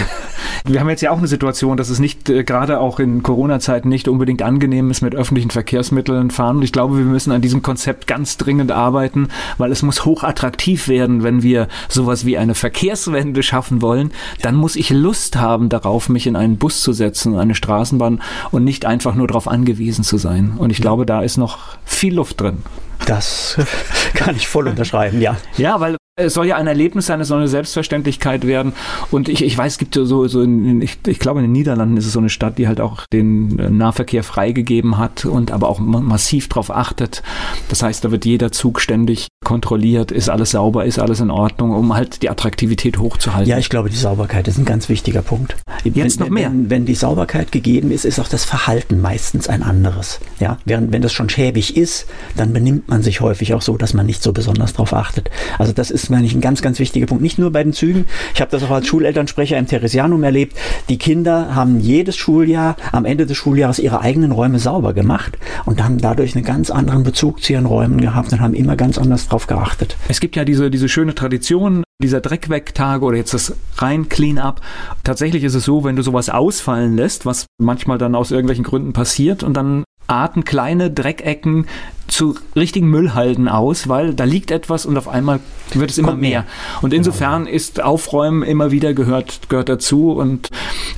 [0.65, 3.89] Wir haben jetzt ja auch eine Situation, dass es nicht äh, gerade auch in Corona-Zeiten
[3.89, 6.57] nicht unbedingt angenehm ist mit öffentlichen Verkehrsmitteln fahren.
[6.57, 10.87] Und ich glaube, wir müssen an diesem Konzept ganz dringend arbeiten, weil es muss hochattraktiv
[10.87, 14.11] werden, wenn wir sowas wie eine Verkehrswende schaffen wollen.
[14.41, 18.63] Dann muss ich Lust haben darauf, mich in einen Bus zu setzen, eine Straßenbahn und
[18.63, 20.53] nicht einfach nur darauf angewiesen zu sein.
[20.57, 22.59] Und ich glaube, da ist noch viel Luft drin.
[23.05, 23.57] Das
[24.13, 25.37] kann ich voll unterschreiben, ja.
[25.57, 28.73] Ja, weil Es soll ja ein Erlebnis sein, es soll eine Selbstverständlichkeit werden.
[29.11, 31.97] Und ich, ich weiß, es gibt so, so in, ich, ich glaube, in den Niederlanden
[31.97, 35.79] ist es so eine Stadt, die halt auch den Nahverkehr freigegeben hat und aber auch
[35.79, 37.23] massiv darauf achtet.
[37.69, 41.71] Das heißt, da wird jeder Zug ständig kontrolliert, ist alles sauber, ist alles in Ordnung,
[41.71, 43.49] um halt die Attraktivität hochzuhalten.
[43.49, 45.55] Ja, ich glaube, die Sauberkeit ist ein ganz wichtiger Punkt.
[45.83, 46.49] Jetzt wenn, noch mehr.
[46.49, 50.19] Wenn, wenn die Sauberkeit gegeben ist, ist auch das Verhalten meistens ein anderes.
[50.39, 52.05] Ja, während wenn das schon schäbig ist,
[52.35, 55.31] dann benimmt man sich häufig auch so, dass man nicht so besonders darauf achtet.
[55.57, 57.23] Also das ist, meine ich, ein ganz, ganz wichtiger Punkt.
[57.23, 58.05] Nicht nur bei den Zügen.
[58.33, 60.55] Ich habe das auch als Schulelternsprecher im Theresianum erlebt.
[60.89, 65.83] Die Kinder haben jedes Schuljahr am Ende des Schuljahres ihre eigenen Räume sauber gemacht und
[65.83, 69.27] haben dadurch einen ganz anderen Bezug zu ihren Räumen gehabt und haben immer ganz anders
[69.27, 69.97] drauf geachtet.
[70.07, 74.61] Es gibt ja diese, diese schöne Tradition, dieser Dreckwegtage oder jetzt das rein Clean-up.
[75.03, 78.93] Tatsächlich ist es so, wenn du sowas ausfallen lässt, was manchmal dann aus irgendwelchen Gründen
[78.93, 81.67] passiert und dann arten kleine Dreckecken
[82.07, 85.39] zu richtigen Müllhalden aus, weil da liegt etwas und auf einmal
[85.73, 86.29] wird es immer mehr.
[86.41, 86.45] mehr.
[86.81, 86.97] Und Genau.
[86.99, 90.49] insofern ist Aufräumen immer wieder gehört, gehört dazu und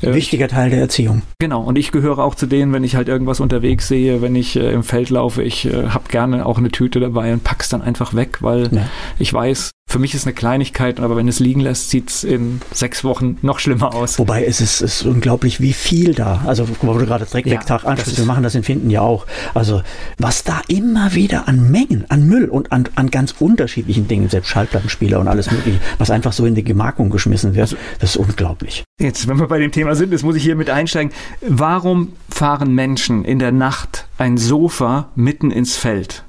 [0.01, 1.21] äh, Wichtiger Teil der Erziehung.
[1.39, 4.55] Genau, und ich gehöre auch zu denen, wenn ich halt irgendwas unterwegs sehe, wenn ich
[4.55, 7.83] äh, im Feld laufe, ich äh, habe gerne auch eine Tüte dabei und pack's dann
[7.83, 8.87] einfach weg, weil Ja.
[9.19, 13.03] ich weiß, für mich ist eine Kleinigkeit, aber wenn es liegen lässt, sieht's in sechs
[13.03, 14.17] Wochen noch schlimmer aus.
[14.17, 17.89] Wobei es ist, es ist unglaublich, wie viel da, also wo du gerade Dreckwegtag Ja,
[17.89, 19.27] ansprichst, das wir machen das in Finden ja auch.
[19.53, 19.83] Also
[20.17, 24.49] was da immer wieder an Mengen, an Müll und an, an ganz unterschiedlichen Dingen, selbst
[24.49, 28.83] Schallplattenspieler und alles mögliche, was einfach so in die Gemarkung geschmissen wird, das ist unglaublich.
[28.99, 31.13] Jetzt, wenn wir bei dem Thema sind, jetzt muss ich hier mit einsteigen.
[31.47, 36.23] Warum fahren Menschen in der Nacht ein Sofa mitten ins Feld?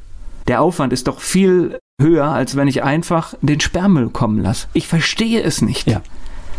[0.49, 4.67] Der Aufwand ist doch viel höher, als wenn ich einfach den Sperrmüll kommen lasse.
[4.73, 5.87] Ich verstehe es nicht.
[5.87, 6.01] Ja.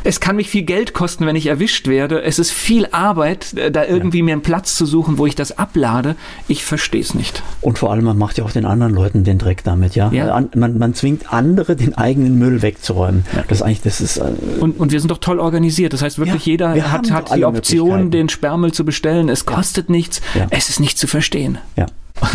[0.08, 2.22] Es kann mich viel Geld kosten, wenn ich erwischt werde.
[2.22, 5.58] Es ist viel Arbeit, äh, da irgendwie mir einen Platz zu suchen, wo ich das
[5.58, 6.16] ablade.
[6.48, 7.42] Ich verstehe es nicht.
[7.60, 10.12] Und vor allem, man macht ja auch den anderen Leuten den Dreck damit, ja.
[10.12, 10.32] Ja.
[10.36, 13.26] An, man, man zwingt andere, den eigenen Müll wegzuräumen.
[13.48, 15.92] Das ist eigentlich, das ist, äh, Und, und wir sind doch toll organisiert.
[15.92, 19.28] Das heißt wirklich, Ja, jeder hat, hat die Option, den Sperrmüll zu bestellen.
[19.28, 20.22] Es kostet nichts.
[20.36, 20.46] Ja.
[20.52, 21.58] Es ist nicht zu verstehen.
[21.76, 21.88] ja.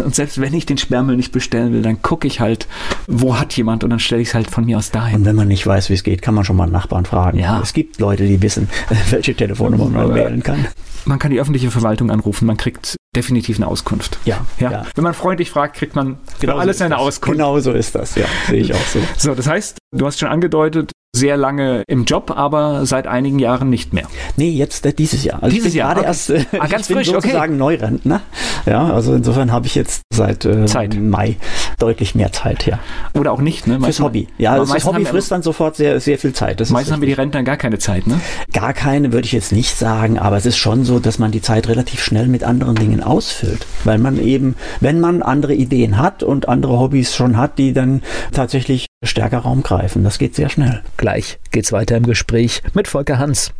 [0.05, 2.66] Und selbst wenn ich den Sperrmüll nicht bestellen will, dann gucke ich halt,
[3.07, 5.16] wo hat jemand und dann stelle ich es halt von mir aus dahin.
[5.21, 7.38] Und wenn man nicht weiß, wie es geht, kann man schon mal einen Nachbarn fragen.
[7.38, 7.61] Ja.
[7.62, 8.69] Es gibt Leute, die wissen,
[9.11, 10.66] welche Telefonnummer man wählen kann.
[11.07, 14.19] Man kann die öffentliche Verwaltung anrufen, man kriegt definitiv eine Auskunft.
[14.27, 14.71] Ja, Ja.
[14.71, 14.87] ja.
[14.95, 17.03] Wenn man freundlich fragt, kriegt man Genau alles so eine das.
[17.03, 17.38] Auskunft.
[17.38, 18.27] Genau so ist das, ja.
[18.49, 18.99] Sehe ich auch so.
[19.16, 23.68] So, das heißt, du hast schon angedeutet, sehr lange im Job, aber seit einigen Jahren
[23.68, 24.05] nicht mehr.
[24.37, 25.42] Nee, jetzt äh, dieses Jahr.
[25.42, 26.09] Also Dieses Jahr, gerade okay.
[26.09, 27.20] erst äh, Ah, ganz ich bin frisch, okay.
[27.20, 28.20] sozusagen Neurentner.
[28.64, 30.94] Ja, also insofern habe ich jetzt seit äh, Zeit.
[31.01, 31.37] Mai
[31.79, 32.79] deutlich mehr Zeit, ja.
[33.18, 33.75] Oder auch nicht, ne?
[33.75, 34.29] Fürs Meistens- Hobby.
[34.38, 36.61] Ja, das meistens Hobby frisst dann sofort sehr, sehr viel Zeit.
[36.61, 37.14] Das ist Meistens haben wir die.
[37.14, 38.20] Rentner gar keine Zeit, ne?
[38.53, 41.42] Gar keine würde ich jetzt nicht sagen, aber es ist schon so, dass man die
[41.42, 43.66] Zeit relativ schnell mit anderen Dingen ausfüllt.
[43.85, 48.03] Weil man eben, wenn man andere Ideen hat und andere Hobbys schon hat, die dann
[48.33, 50.05] tatsächlich stärker Raum greifen.
[50.05, 50.83] Das geht sehr schnell.
[50.97, 53.53] Gleich geht's weiter im Gespräch mit Volker Hans.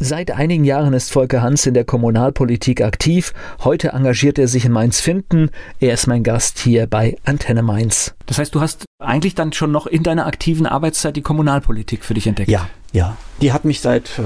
[0.00, 3.32] Seit einigen Jahren ist Volker Hans in der Kommunalpolitik aktiv.
[3.62, 5.50] Heute engagiert er sich in Mainz-Finden.
[5.78, 8.14] Er ist mein Gast hier bei Antenne Mainz.
[8.26, 12.14] Das heißt, du hast eigentlich dann schon noch in deiner aktiven Arbeitszeit die Kommunalpolitik für
[12.14, 12.50] dich entdeckt.
[12.50, 13.16] Ja, ja.
[13.40, 14.22] Die hat mich seit äh,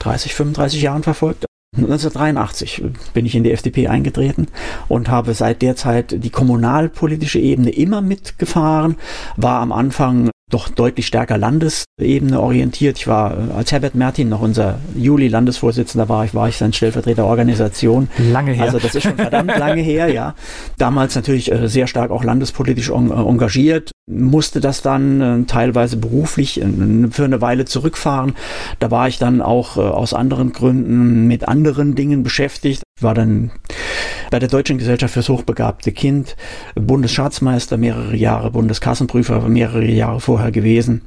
[0.00, 1.46] 30, 35 Jahren verfolgt.
[1.74, 2.82] 1983
[3.14, 4.48] bin ich in die FDP eingetreten
[4.88, 8.96] und habe seit der Zeit die kommunalpolitische Ebene immer mitgefahren,
[9.36, 12.98] war am Anfang doch deutlich stärker Landesebene orientiert.
[12.98, 17.24] Ich war, äh, als Herbert Mertin noch unser Juli-Landesvorsitzender war, ich war ich sein Stellvertreter
[17.24, 18.08] Organisation.
[18.18, 18.64] Lange her.
[18.64, 20.34] Also das ist schon verdammt lange her, ja.
[20.76, 26.60] Damals natürlich äh, sehr stark auch landespolitisch äh, engagiert, musste das dann äh, teilweise beruflich
[26.60, 26.66] äh,
[27.10, 28.34] für eine Weile zurückfahren.
[28.78, 32.82] Da war ich dann auch äh, aus anderen Gründen mit anderen Dingen beschäftigt.
[33.00, 33.52] War dann
[34.30, 36.36] bei der Deutschen Gesellschaft fürs hochbegabte Kind
[36.74, 41.02] Bundesschatzmeister mehrere Jahre, Bundeskassenprüfer mehrere Jahre vorher gewesen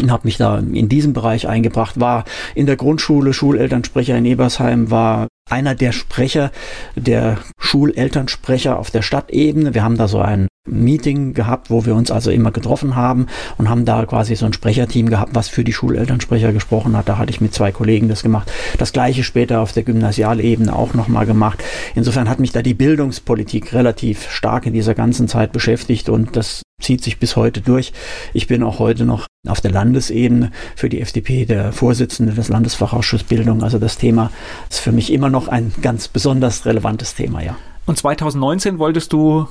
[0.00, 2.24] und habe mich da in diesem Bereich eingebracht, war
[2.54, 6.50] in der Grundschule Schulelternsprecher in Ebersheim, war einer der Sprecher,
[6.96, 9.74] der Schulelternsprecher auf der Stadtebene.
[9.74, 13.68] Wir haben da so ein Meeting gehabt, wo wir uns also immer getroffen haben und
[13.68, 17.08] haben da quasi so ein Sprecherteam gehabt, was für die Schulelternsprecher gesprochen hat.
[17.08, 18.52] Da hatte ich mit zwei Kollegen das gemacht.
[18.76, 21.62] Das gleiche später auf der Gymnasialebene auch nochmal gemacht.
[21.94, 26.62] Insofern hat mich da die Bildungspolitik relativ stark in dieser ganzen Zeit beschäftigt und das
[26.80, 27.92] zieht sich bis heute durch.
[28.32, 33.26] Ich bin auch heute noch auf der Landesebene für die FDP der Vorsitzende des Landesfachausschusses
[33.26, 33.62] Bildung.
[33.62, 34.30] Also das Thema
[34.70, 37.56] ist für mich immer noch ein ganz besonders relevantes Thema, ja.
[37.86, 39.48] Und 2019 wolltest du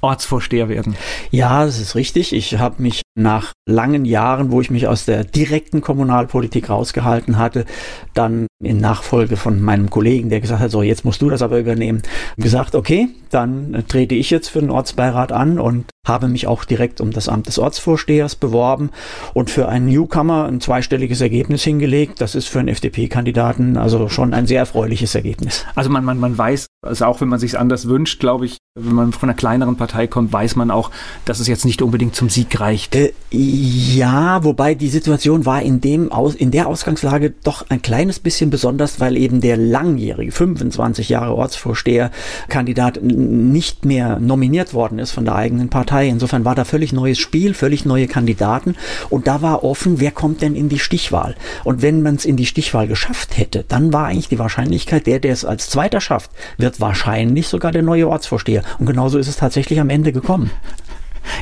[0.00, 0.96] Ortsvorsteher werden.
[1.30, 2.32] Ja, das ist richtig.
[2.32, 7.64] Ich habe mich nach langen Jahren, wo ich mich aus der direkten Kommunalpolitik rausgehalten hatte,
[8.12, 11.58] dann in Nachfolge von meinem Kollegen, der gesagt hat, so jetzt musst du das aber
[11.58, 12.02] übernehmen,
[12.36, 17.00] gesagt, okay, dann trete ich jetzt für den Ortsbeirat an und habe mich auch direkt
[17.00, 18.90] um das Amt des Ortsvorstehers beworben
[19.32, 22.20] und für einen Newcomer ein zweistelliges Ergebnis hingelegt.
[22.20, 25.64] Das ist für einen FDP-Kandidaten also schon ein sehr erfreuliches Ergebnis.
[25.74, 28.94] Also man, man, man weiß, also auch wenn man sich anders wünscht, glaube ich, wenn
[28.94, 30.90] man von einer kleineren Partei kommt, weiß man auch,
[31.24, 32.94] dass es jetzt nicht unbedingt zum Sieg reicht.
[32.94, 38.18] Äh, ja, wobei die Situation war in dem Aus, in der Ausgangslage doch ein kleines
[38.18, 45.24] bisschen besonders, weil eben der langjährige 25 Jahre Ortsvorsteher-Kandidat nicht mehr nominiert worden ist von
[45.24, 46.08] der eigenen Partei.
[46.08, 48.76] Insofern war da völlig neues Spiel, völlig neue Kandidaten
[49.10, 51.34] und da war offen, wer kommt denn in die Stichwahl?
[51.64, 55.18] Und wenn man es in die Stichwahl geschafft hätte, dann war eigentlich die Wahrscheinlichkeit, der,
[55.18, 58.62] der es als Zweiter schafft, wird wahrscheinlich sogar der neue Ortsvorsteher.
[58.78, 60.50] Und genauso ist es tatsächlich am Ende gekommen.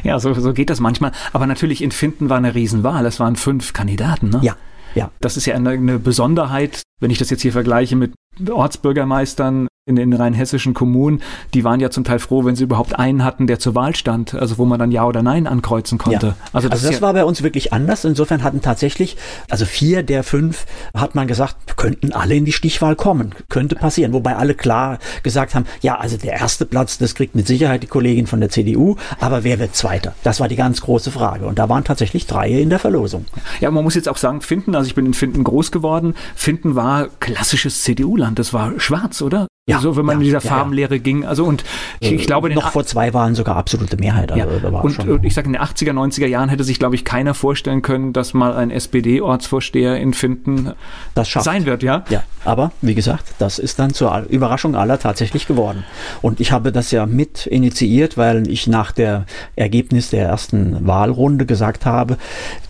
[0.03, 1.13] Ja, so, so geht das manchmal.
[1.33, 3.05] Aber natürlich in Finden war eine Riesenwahl.
[3.07, 4.41] Es waren fünf Kandidaten, ne?
[4.43, 4.57] Ja.
[4.95, 5.11] Ja.
[5.21, 8.13] Das ist ja eine, eine Besonderheit, wenn ich das jetzt hier vergleiche mit
[8.49, 11.23] Ortsbürgermeistern in den rheinhessischen Kommunen,
[11.55, 14.33] die waren ja zum Teil froh, wenn sie überhaupt einen hatten, der zur Wahl stand,
[14.33, 16.27] also wo man dann Ja oder Nein ankreuzen konnte.
[16.29, 16.37] Ja.
[16.53, 18.05] Also das, also das ja war bei uns wirklich anders.
[18.05, 19.17] Insofern hatten tatsächlich,
[19.51, 23.35] also vier der fünf, hat man gesagt, könnten alle in die Stichwahl kommen.
[23.49, 24.13] Könnte passieren.
[24.13, 27.89] Wobei alle klar gesagt haben, ja, also der erste Platz, das kriegt mit Sicherheit die
[27.89, 30.15] Kollegin von der CDU, aber wer wird Zweiter?
[30.23, 31.47] Das war die ganz große Frage.
[31.47, 33.25] Und da waren tatsächlich drei in der Verlosung.
[33.61, 36.15] Ja, man muss jetzt auch sagen, Finden, also ich bin in Finden groß geworden.
[36.37, 38.39] Finden war klassisches CDU-Land.
[38.39, 39.49] Das war schwarz, oder?
[39.69, 41.25] Ja, so, wenn man ja, in dieser Farbenlehre ja, ging.
[41.25, 41.63] Also und
[42.01, 44.33] ich, ich glaube, noch vor zwei waren sogar absolute Mehrheit.
[44.33, 47.05] Also ja, und, und, ich sage, in den 80er, 90er Jahren hätte sich, glaube ich,
[47.05, 50.73] keiner vorstellen können, dass mal ein SPD-Ortsvorsteher in Finden
[51.15, 52.05] sein wird, ja?
[52.11, 55.85] Ja, aber wie gesagt, das ist dann zur Überraschung aller tatsächlich geworden.
[56.23, 61.47] Und ich habe das ja mit initiiert, weil ich nach der Ergebnis der ersten Wahlrunde
[61.47, 62.19] gesagt habe,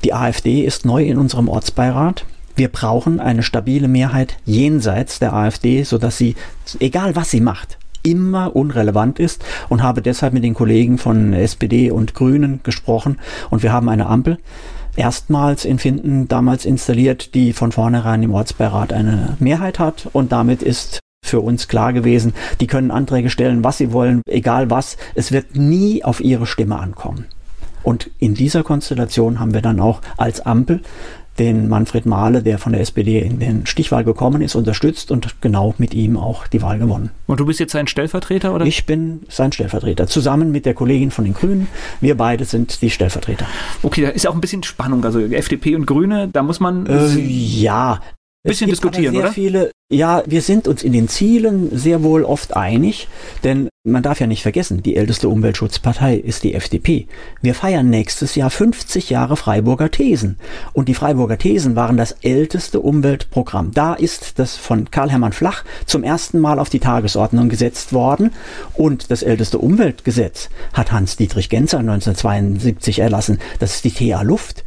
[0.05, 5.83] die AfD ist neu in unserem Ortsbeirat wir brauchen eine stabile Mehrheit jenseits der AfD,
[5.83, 6.37] sodass sie,
[6.81, 9.45] egal was sie macht, immer unrelevant ist.
[9.69, 13.19] Und habe deshalb mit den Kollegen von SPD und Grünen gesprochen.
[13.51, 14.39] Und wir haben eine Ampel
[14.97, 20.09] erstmals in Finden damals installiert, die von vornherein im Ortsbeirat eine Mehrheit hat.
[20.13, 24.71] Und damit ist für uns klar gewesen, die können Anträge stellen, was sie wollen, egal
[24.71, 27.27] was, es wird nie auf ihre Stimme ankommen.
[27.83, 30.83] Und in dieser Konstellation haben wir dann auch als Ampel
[31.39, 35.75] den Manfred Mahle, der von der SPD in den Stichwahl gekommen ist, unterstützt und genau
[35.79, 37.11] mit ihm auch die Wahl gewonnen.
[37.27, 38.67] Und du bist jetzt sein Stellvertreter, oder?
[38.67, 41.69] Ich bin sein Stellvertreter, zusammen mit der Kollegin von den Grünen.
[42.01, 43.47] Wir beide sind die Stellvertreter.
[43.83, 45.05] Okay, da ist auch ein bisschen Spannung.
[45.05, 46.87] Also FDP und Grüne, da muss man.
[46.87, 48.01] Äh, ja,
[48.43, 49.33] bisschen diskutieren, oder?
[49.33, 53.09] Viele, ja, wir sind uns in den Zielen sehr wohl oft einig,
[53.45, 57.09] denn man darf ja nicht vergessen, die älteste Umweltschutzpartei ist die FDP.
[57.41, 60.39] Wir feiern nächstes Jahr 50 Jahre Freiburger Thesen.
[60.73, 63.73] Und die Freiburger Thesen waren das älteste Umweltprogramm.
[63.73, 68.31] Da ist das von Karl-Hermann Flach zum ersten Mal auf die Tagesordnung gesetzt worden.
[68.75, 73.41] Und das älteste Umweltgesetz hat Hans-Dietrich Genzer 1972 erlassen.
[73.59, 74.62] Das ist die TA Luft.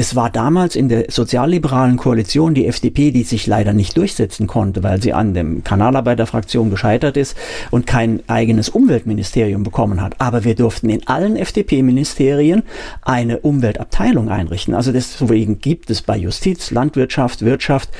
[0.00, 4.84] Es war damals in der sozialliberalen Koalition die FDP, die sich leider nicht durchsetzen konnte,
[4.84, 7.36] weil sie an dem Kanalarbeiterfraktion gescheitert ist
[7.72, 10.14] und kein eigenes Umweltministerium bekommen hat.
[10.20, 12.62] Aber wir durften in allen FDP-Ministerien
[13.02, 14.72] eine Umweltabteilung einrichten.
[14.72, 17.90] Also deswegen gibt es bei Justiz, Landwirtschaft, Wirtschaft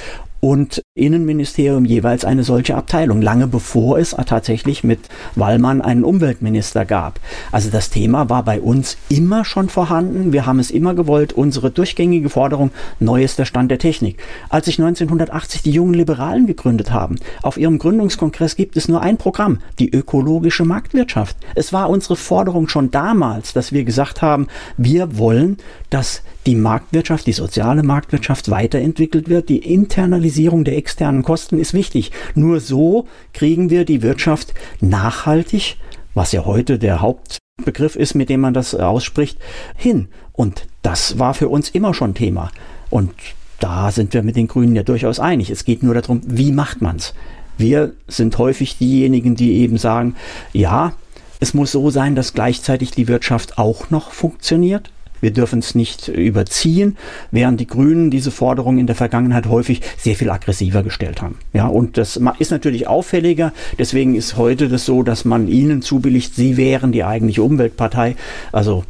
[0.41, 5.01] und Innenministerium jeweils eine solche Abteilung, lange bevor es tatsächlich mit
[5.35, 7.21] Wallmann einen Umweltminister gab.
[7.53, 10.33] Also das Thema war bei uns immer schon vorhanden.
[10.33, 11.33] Wir haben es immer gewollt.
[11.33, 12.71] Unsere durchgängige Forderung,
[13.01, 14.19] neuester Stand der Technik.
[14.49, 19.17] Als sich 1980 die jungen Liberalen gegründet haben, auf ihrem Gründungskongress gibt es nur ein
[19.17, 21.37] Programm, die ökologische Marktwirtschaft.
[21.55, 25.59] Es war unsere Forderung schon damals, dass wir gesagt haben, wir wollen,
[25.91, 29.49] dass die Marktwirtschaft, die soziale Marktwirtschaft weiterentwickelt wird.
[29.49, 32.11] Die Internalisierung der externen Kosten ist wichtig.
[32.35, 35.77] Nur so kriegen wir die Wirtschaft nachhaltig,
[36.15, 39.39] was ja heute der Hauptbegriff ist, mit dem man das ausspricht,
[39.77, 40.09] hin.
[40.33, 42.51] Und das war für uns immer schon Thema.
[42.91, 43.13] Und
[43.61, 45.51] da sind wir mit den Grünen ja durchaus einig.
[45.51, 47.15] Es geht nur darum, wie macht man's?
[47.57, 50.15] Wir sind häufig diejenigen, die eben sagen,
[50.53, 50.93] ja,
[51.41, 54.91] es muss so sein, dass gleichzeitig die Wirtschaft auch noch funktioniert.
[55.21, 56.97] Wir dürfen es nicht überziehen,
[57.31, 61.39] während die Grünen diese Forderung in der Vergangenheit häufig sehr viel aggressiver gestellt haben.
[61.53, 63.53] Ja, und das ist natürlich auffälliger.
[63.79, 68.17] Deswegen ist heute das so, dass man ihnen zubilligt, sie wären die eigentliche Umweltpartei.
[68.53, 68.85] Also,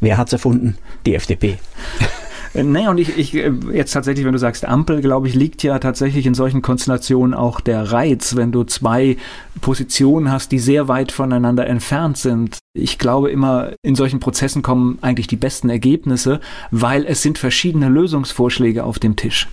[0.00, 0.76] wer hat's erfunden?
[1.06, 1.58] Die FDP.
[2.54, 6.24] Naja, und ich, ich, jetzt tatsächlich, wenn du sagst Ampel, glaube ich, liegt ja tatsächlich
[6.24, 9.16] in solchen Konstellationen auch der Reiz, wenn du zwei
[9.60, 12.58] Positionen hast, die sehr weit voneinander entfernt sind.
[12.72, 16.40] Ich glaube immer, in solchen Prozessen kommen eigentlich die besten Ergebnisse,
[16.70, 19.48] weil es sind verschiedene Lösungsvorschläge auf dem Tisch.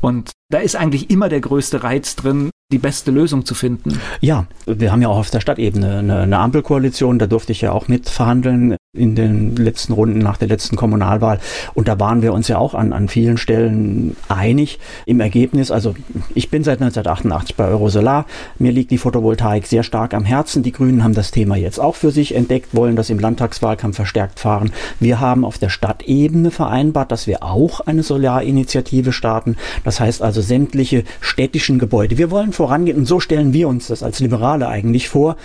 [0.00, 4.00] Und da ist eigentlich immer der größte Reiz drin, die beste Lösung zu finden.
[4.20, 7.72] Ja, wir haben ja auch auf der Stadtebene eine, eine Ampelkoalition, da durfte ich ja
[7.72, 11.38] auch mitverhandeln in den letzten Runden nach der letzten Kommunalwahl.
[11.74, 15.70] Und da waren wir uns ja auch an, an vielen Stellen einig im Ergebnis.
[15.70, 15.94] Also
[16.34, 18.26] ich bin seit 1988 bei Eurosolar.
[18.58, 20.64] Mir liegt die Photovoltaik sehr stark am Herzen.
[20.64, 24.40] Die Grünen haben das Thema jetzt auch für sich entdeckt, wollen das im Landtagswahlkampf verstärkt
[24.40, 24.72] fahren.
[24.98, 29.54] Wir haben auf der Stadtebene vereinbart, dass wir auch eine Solarinitiative starten.
[29.84, 32.18] Das heißt also sämtliche städtischen Gebäude.
[32.18, 35.36] Wir wollen vorangehen und so stellen wir uns das als Liberale eigentlich vor.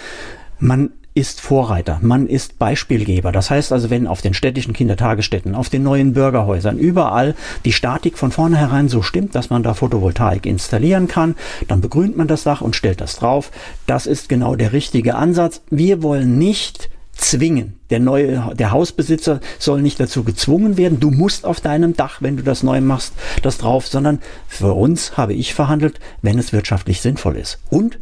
[0.57, 3.31] Man ist Vorreiter, man ist Beispielgeber.
[3.31, 8.17] Das heißt also, wenn auf den städtischen Kindertagesstätten, auf den neuen Bürgerhäusern, überall die Statik
[8.17, 11.35] von vornherein so stimmt, dass man da Photovoltaik installieren kann,
[11.69, 13.51] dann begrünt man das Dach und stellt das drauf.
[13.87, 15.61] Das ist genau der richtige Ansatz.
[15.69, 17.79] Wir wollen nicht zwingen.
[17.91, 20.99] Der neue, der Hausbesitzer soll nicht dazu gezwungen werden.
[20.99, 25.15] Du musst auf deinem Dach, wenn du das neu machst, das drauf, sondern für uns
[25.15, 27.59] habe ich verhandelt, wenn es wirtschaftlich sinnvoll ist.
[27.69, 27.99] Und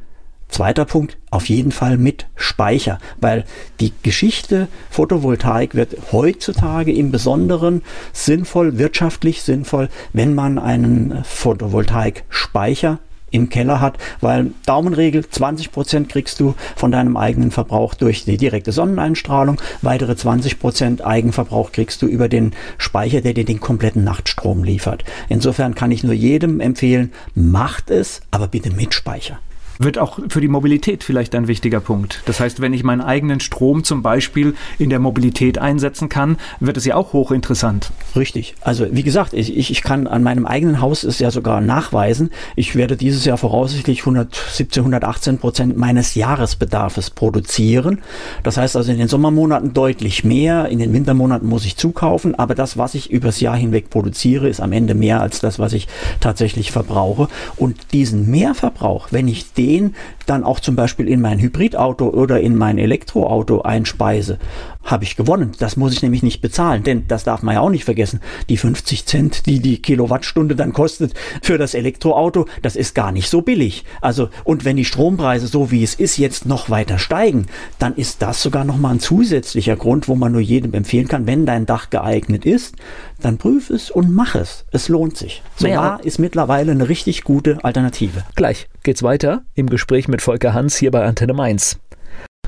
[0.54, 3.44] Zweiter Punkt, auf jeden Fall mit Speicher, weil
[3.80, 13.00] die Geschichte Photovoltaik wird heutzutage im Besonderen sinnvoll, wirtschaftlich sinnvoll, wenn man einen Photovoltaik-Speicher
[13.32, 18.38] im Keller hat, weil Daumenregel 20 Prozent kriegst du von deinem eigenen Verbrauch durch die
[18.38, 24.04] direkte Sonneneinstrahlung, weitere 20 Prozent Eigenverbrauch kriegst du über den Speicher, der dir den kompletten
[24.04, 25.04] Nachtstrom liefert.
[25.30, 29.40] Insofern kann ich nur jedem empfehlen, macht es, aber bitte mit Speicher
[29.84, 32.22] wird auch für die Mobilität vielleicht ein wichtiger Punkt.
[32.26, 36.78] Das heißt, wenn ich meinen eigenen Strom zum Beispiel in der Mobilität einsetzen kann, wird
[36.78, 37.92] es ja auch hochinteressant.
[38.16, 38.56] Richtig.
[38.62, 42.30] Also wie gesagt, ich, ich kann an meinem eigenen Haus es ja sogar nachweisen.
[42.56, 48.00] Ich werde dieses Jahr voraussichtlich 117, 118 Prozent meines Jahresbedarfes produzieren.
[48.44, 52.56] Das heißt also in den Sommermonaten deutlich mehr, in den Wintermonaten muss ich zukaufen, aber
[52.56, 55.88] das, was ich übers Jahr hinweg produziere, ist am Ende mehr als das, was ich
[56.20, 57.28] tatsächlich verbrauche.
[57.58, 62.40] Und diesen Mehrverbrauch, wenn ich den den dann auch zum Beispiel in mein Hybridauto oder
[62.40, 64.38] in mein Elektroauto einspeise,
[64.84, 65.52] habe ich gewonnen.
[65.60, 68.20] Das muss ich nämlich nicht bezahlen, denn das darf man ja auch nicht vergessen.
[68.50, 73.30] Die 50 Cent, die die Kilowattstunde dann kostet für das Elektroauto, das ist gar nicht
[73.30, 73.86] so billig.
[74.02, 77.48] Also, und wenn die Strompreise so wie es ist jetzt noch weiter steigen,
[77.80, 81.46] dann ist das sogar nochmal ein zusätzlicher Grund, wo man nur jedem empfehlen kann, wenn
[81.46, 82.76] dein Dach geeignet ist,
[83.24, 84.66] dann prüf es und mach es.
[84.72, 85.42] Es lohnt sich.
[85.56, 86.00] Solar naja.
[86.04, 88.24] ist mittlerweile eine richtig gute Alternative.
[88.36, 91.80] Gleich geht's weiter im Gespräch mit Volker Hans hier bei Antenne Mainz.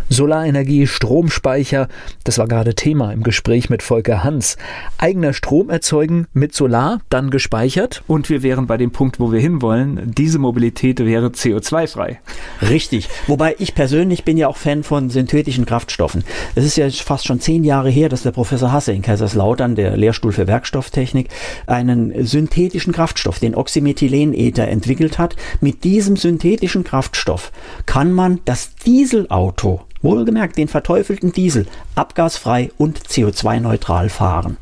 [0.10, 1.88] Solarenergie, Stromspeicher,
[2.24, 4.58] das war gerade Thema im Gespräch mit Volker Hans.
[4.98, 8.04] Eigener Strom erzeugen mit Solar, dann gespeichert.
[8.08, 10.14] Und wir wären bei dem Punkt, wo wir hinwollen.
[10.16, 12.20] Diese Mobilität wäre CO2-frei.
[12.62, 13.10] Richtig.
[13.28, 16.24] Wobei ich persönlich bin ja auch Fan von synthetischen Kraftstoffen.
[16.56, 19.98] Es ist ja fast schon zehn Jahre her, dass der Professor Hasse in Kaiserslautern, der
[19.98, 21.30] Lehrstuhl für Werkstofftechnik,
[21.68, 25.36] einen synthetischen Kraftstoff, den Oxymethylenether, entwickelt hat.
[25.62, 27.52] Mit diesem synthetischen Kraftstoff
[27.86, 31.66] kann man das Dieselauto Wohlgemerkt den verteufelten Diesel
[31.96, 34.58] abgasfrei und CO2-neutral fahren.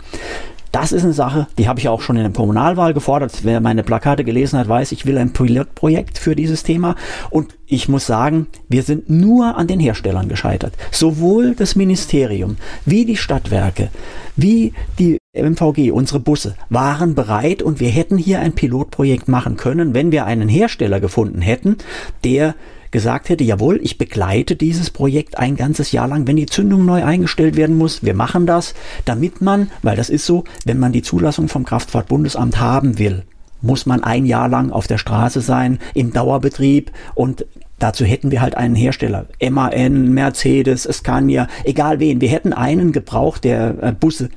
[0.73, 3.31] Das ist eine Sache, die habe ich auch schon in der Kommunalwahl gefordert.
[3.43, 6.95] Wer meine Plakate gelesen hat, weiß, ich will ein Pilotprojekt für dieses Thema.
[7.29, 10.73] Und ich muss sagen, wir sind nur an den Herstellern gescheitert.
[10.89, 13.89] Sowohl das Ministerium wie die Stadtwerke,
[14.35, 19.93] wie die MVG, unsere Busse, waren bereit und wir hätten hier ein Pilotprojekt machen können,
[19.93, 21.77] wenn wir einen Hersteller gefunden hätten,
[22.23, 22.55] der
[22.93, 27.03] gesagt hätte, jawohl, ich begleite dieses Projekt ein ganzes Jahr lang, wenn die Zündung neu
[27.03, 31.01] eingestellt werden muss, wir machen das, damit man, weil das ist so, wenn man die
[31.01, 33.23] Zulassung vom Kraftfahrtbundesamt haben will,
[33.61, 37.45] muss man ein Jahr lang auf der Straße sein, im Dauerbetrieb und
[37.79, 39.25] Dazu hätten wir halt einen Hersteller.
[39.41, 42.21] MAN, Mercedes, Scania, egal wen.
[42.21, 44.29] Wir hätten einen gebraucht, der äh, Busse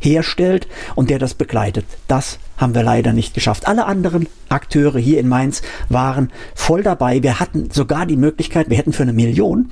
[0.00, 1.84] herstellt und der das begleitet.
[2.06, 3.66] Das haben wir leider nicht geschafft.
[3.68, 7.22] Alle anderen Akteure hier in Mainz waren voll dabei.
[7.22, 9.70] Wir hatten sogar die Möglichkeit, wir hätten für eine Million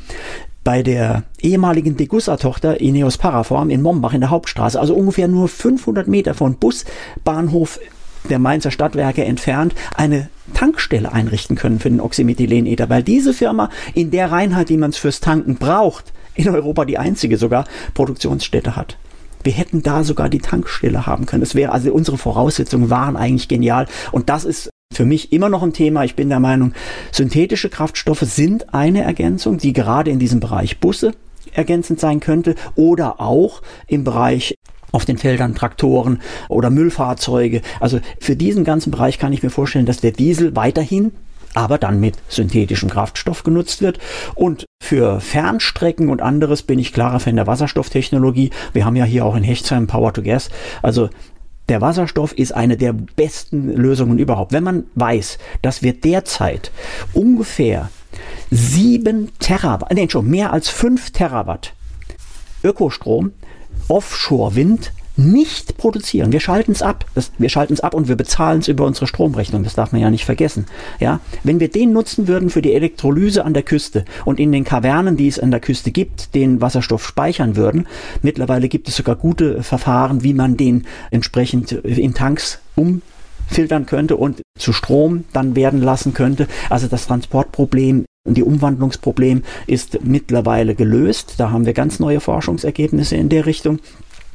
[0.67, 6.09] bei der ehemaligen Degussa-Tochter Ineos Paraform in Mombach in der Hauptstraße, also ungefähr nur 500
[6.09, 7.79] Meter von Busbahnhof
[8.29, 14.11] der Mainzer Stadtwerke entfernt, eine Tankstelle einrichten können für den Oxymethylenether, weil diese Firma in
[14.11, 18.99] der Reinheit, die man es fürs Tanken braucht, in Europa die einzige sogar Produktionsstätte hat.
[19.47, 21.45] Wir hätten da sogar die Tankstelle haben können.
[21.45, 25.63] Es wäre also unsere Voraussetzungen waren eigentlich genial und das ist für mich immer noch
[25.63, 26.03] ein Thema.
[26.03, 26.73] Ich bin der Meinung,
[27.13, 31.13] synthetische Kraftstoffe sind eine Ergänzung, die gerade in diesem Bereich Busse
[31.53, 34.57] ergänzend sein könnte oder auch im Bereich
[34.91, 37.63] auf den Feldern Traktoren oder Müllfahrzeuge.
[37.79, 41.13] Also für diesen ganzen Bereich kann ich mir vorstellen, dass der Diesel weiterhin
[41.57, 43.99] aber dann mit synthetischem Kraftstoff genutzt wird.
[44.35, 48.51] Und für Fernstrecken und anderes bin ich klarer Fan der Wasserstofftechnologie.
[48.73, 50.51] Wir haben ja hier auch in Hechtsheim Power to Gas.
[50.83, 51.09] Also
[51.69, 54.53] der Wasserstoff ist eine der besten Lösungen überhaupt.
[54.53, 56.71] Wenn man weiß, dass wir derzeit
[57.13, 57.91] ungefähr
[58.51, 61.73] sieben Terawatt, nee, schon mehr als fünf Terawatt
[62.63, 63.33] Ökostrom,
[63.89, 66.33] Offshore-Wind nicht produzieren.
[66.33, 67.07] Wir schalten es ab.
[67.15, 69.65] Das, wir schalten es ab und wir bezahlen es über unsere Stromrechnung.
[69.65, 70.67] Das darf man ja nicht vergessen.
[71.01, 74.65] Ja, wenn wir den nutzen würden für die Elektrolyse an der Küste und in den
[74.65, 77.87] Kavernen, die es an der Küste gibt, den Wasserstoff speichern würden.
[78.23, 84.43] Mittlerweile gibt es sogar gute Verfahren, wie man den entsprechend in Tanks umfiltern könnte und
[84.59, 86.47] zu Strom dann werden lassen könnte.
[86.69, 91.35] Also das Transportproblem und die Umwandlungsproblem ist mittlerweile gelöst.
[91.39, 93.79] Da haben wir ganz neue Forschungsergebnisse in der Richtung.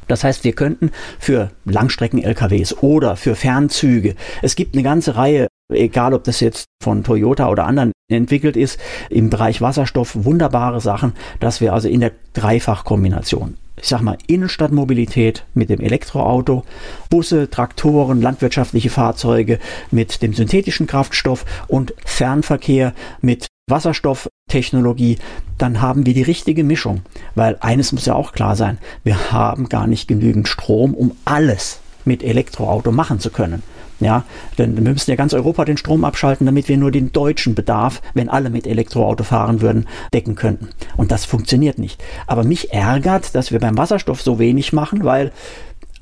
[0.08, 6.14] Das heißt, wir könnten für Langstrecken-LKWs oder für Fernzüge, es gibt eine ganze Reihe, egal
[6.14, 8.78] ob das jetzt von Toyota oder anderen entwickelt ist,
[9.10, 15.44] im Bereich Wasserstoff wunderbare Sachen, dass wir also in der Dreifachkombination ich sag mal, Innenstadtmobilität
[15.54, 16.64] mit dem Elektroauto,
[17.10, 19.58] Busse, Traktoren, landwirtschaftliche Fahrzeuge
[19.90, 25.18] mit dem synthetischen Kraftstoff und Fernverkehr mit Wasserstofftechnologie,
[25.58, 27.00] dann haben wir die richtige Mischung.
[27.34, 31.80] Weil eines muss ja auch klar sein, wir haben gar nicht genügend Strom, um alles
[32.04, 33.64] mit Elektroauto machen zu können.
[34.00, 34.24] Ja,
[34.58, 38.02] denn wir müssen ja ganz Europa den Strom abschalten, damit wir nur den deutschen Bedarf,
[38.14, 40.70] wenn alle mit Elektroauto fahren würden, decken könnten.
[40.96, 42.02] Und das funktioniert nicht.
[42.26, 45.30] Aber mich ärgert, dass wir beim Wasserstoff so wenig machen, weil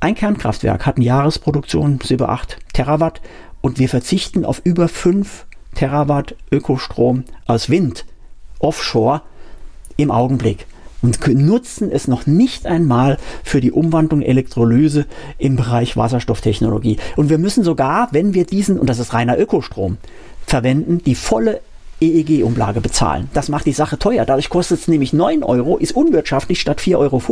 [0.00, 3.20] ein Kernkraftwerk hat eine Jahresproduktion bis über 8 Terawatt
[3.60, 8.04] und wir verzichten auf über 5 Terawatt Ökostrom aus Wind
[8.58, 9.22] offshore
[9.96, 10.66] im Augenblick
[11.02, 15.06] und nutzen es noch nicht einmal für die Umwandlung Elektrolyse
[15.38, 16.98] im Bereich Wasserstofftechnologie.
[17.16, 19.96] Und wir müssen sogar, wenn wir diesen, und das ist reiner Ökostrom,
[20.46, 21.60] verwenden, die volle
[22.00, 23.28] EEG-Umlage bezahlen.
[23.34, 24.24] Das macht die Sache teuer.
[24.24, 27.22] Dadurch kostet es nämlich 9 Euro, ist unwirtschaftlich statt 4,50 Euro,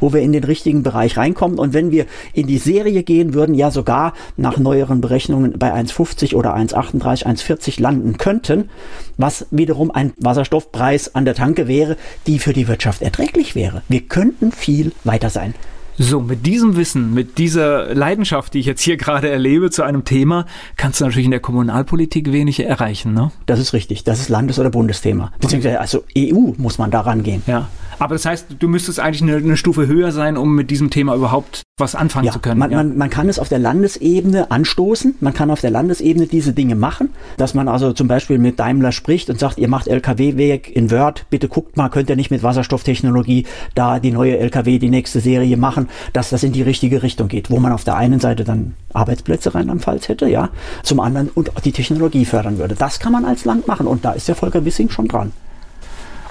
[0.00, 1.58] wo wir in den richtigen Bereich reinkommen.
[1.58, 6.34] Und wenn wir in die Serie gehen würden, ja sogar nach neueren Berechnungen bei 1,50
[6.34, 8.70] oder 1,38, 1,40 landen könnten,
[9.16, 11.96] was wiederum ein Wasserstoffpreis an der Tanke wäre,
[12.26, 13.82] die für die Wirtschaft erträglich wäre.
[13.88, 15.54] Wir könnten viel weiter sein.
[15.96, 20.04] So, mit diesem Wissen, mit dieser Leidenschaft, die ich jetzt hier gerade erlebe zu einem
[20.04, 23.30] Thema, kannst du natürlich in der Kommunalpolitik wenig erreichen, ne?
[23.46, 24.02] Das ist richtig.
[24.02, 25.32] Das ist Landes- oder Bundesthema.
[25.40, 27.42] Beziehungsweise, also EU muss man daran gehen.
[27.46, 27.68] Ja.
[27.98, 31.14] Aber das heißt, du müsstest eigentlich eine, eine Stufe höher sein, um mit diesem Thema
[31.14, 32.60] überhaupt was anfangen ja, zu können.
[32.60, 32.76] Man, ja.
[32.76, 36.76] man, man kann es auf der Landesebene anstoßen, man kann auf der Landesebene diese Dinge
[36.76, 40.92] machen, dass man also zum Beispiel mit Daimler spricht und sagt, ihr macht LKW-Weg in
[40.92, 45.18] Word, bitte guckt mal, könnt ihr nicht mit Wasserstofftechnologie da die neue LKW, die nächste
[45.18, 48.44] Serie machen, dass das in die richtige Richtung geht, wo man auf der einen Seite
[48.44, 50.50] dann Arbeitsplätze Rheinland-Pfalz hätte, ja,
[50.84, 52.76] zum anderen und die Technologie fördern würde.
[52.76, 55.32] Das kann man als Land machen und da ist der Volker Wissing schon dran.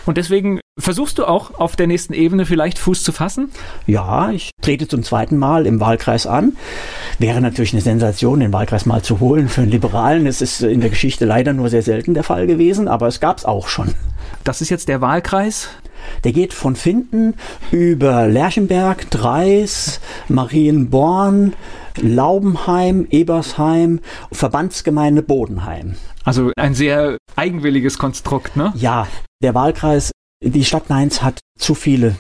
[0.06, 3.50] Und deswegen versuchst du auch auf der nächsten Ebene vielleicht Fuß zu fassen?
[3.88, 6.58] Ja, ich trete zum zweiten Mal im Wahlkreis an.
[7.20, 10.28] Wäre natürlich eine Sensation, den Wahlkreis mal zu holen für einen Liberalen.
[10.28, 13.38] Es ist in der Geschichte leider nur sehr selten der Fall gewesen, aber es gab
[13.38, 13.94] es auch schon.
[14.44, 15.70] Das ist jetzt der Wahlkreis?
[16.24, 17.36] Der geht von Finden
[17.72, 21.54] über Lerchenberg, Dreis, Marienborn,
[22.02, 24.00] Laubenheim, Ebersheim,
[24.32, 25.96] Verbandsgemeinde Bodenheim.
[26.24, 28.74] Also ein sehr eigenwilliges Konstrukt, ne?
[28.76, 29.08] Ja,
[29.42, 30.12] der Wahlkreis,
[30.44, 32.16] die Stadt Mainz hat zu viele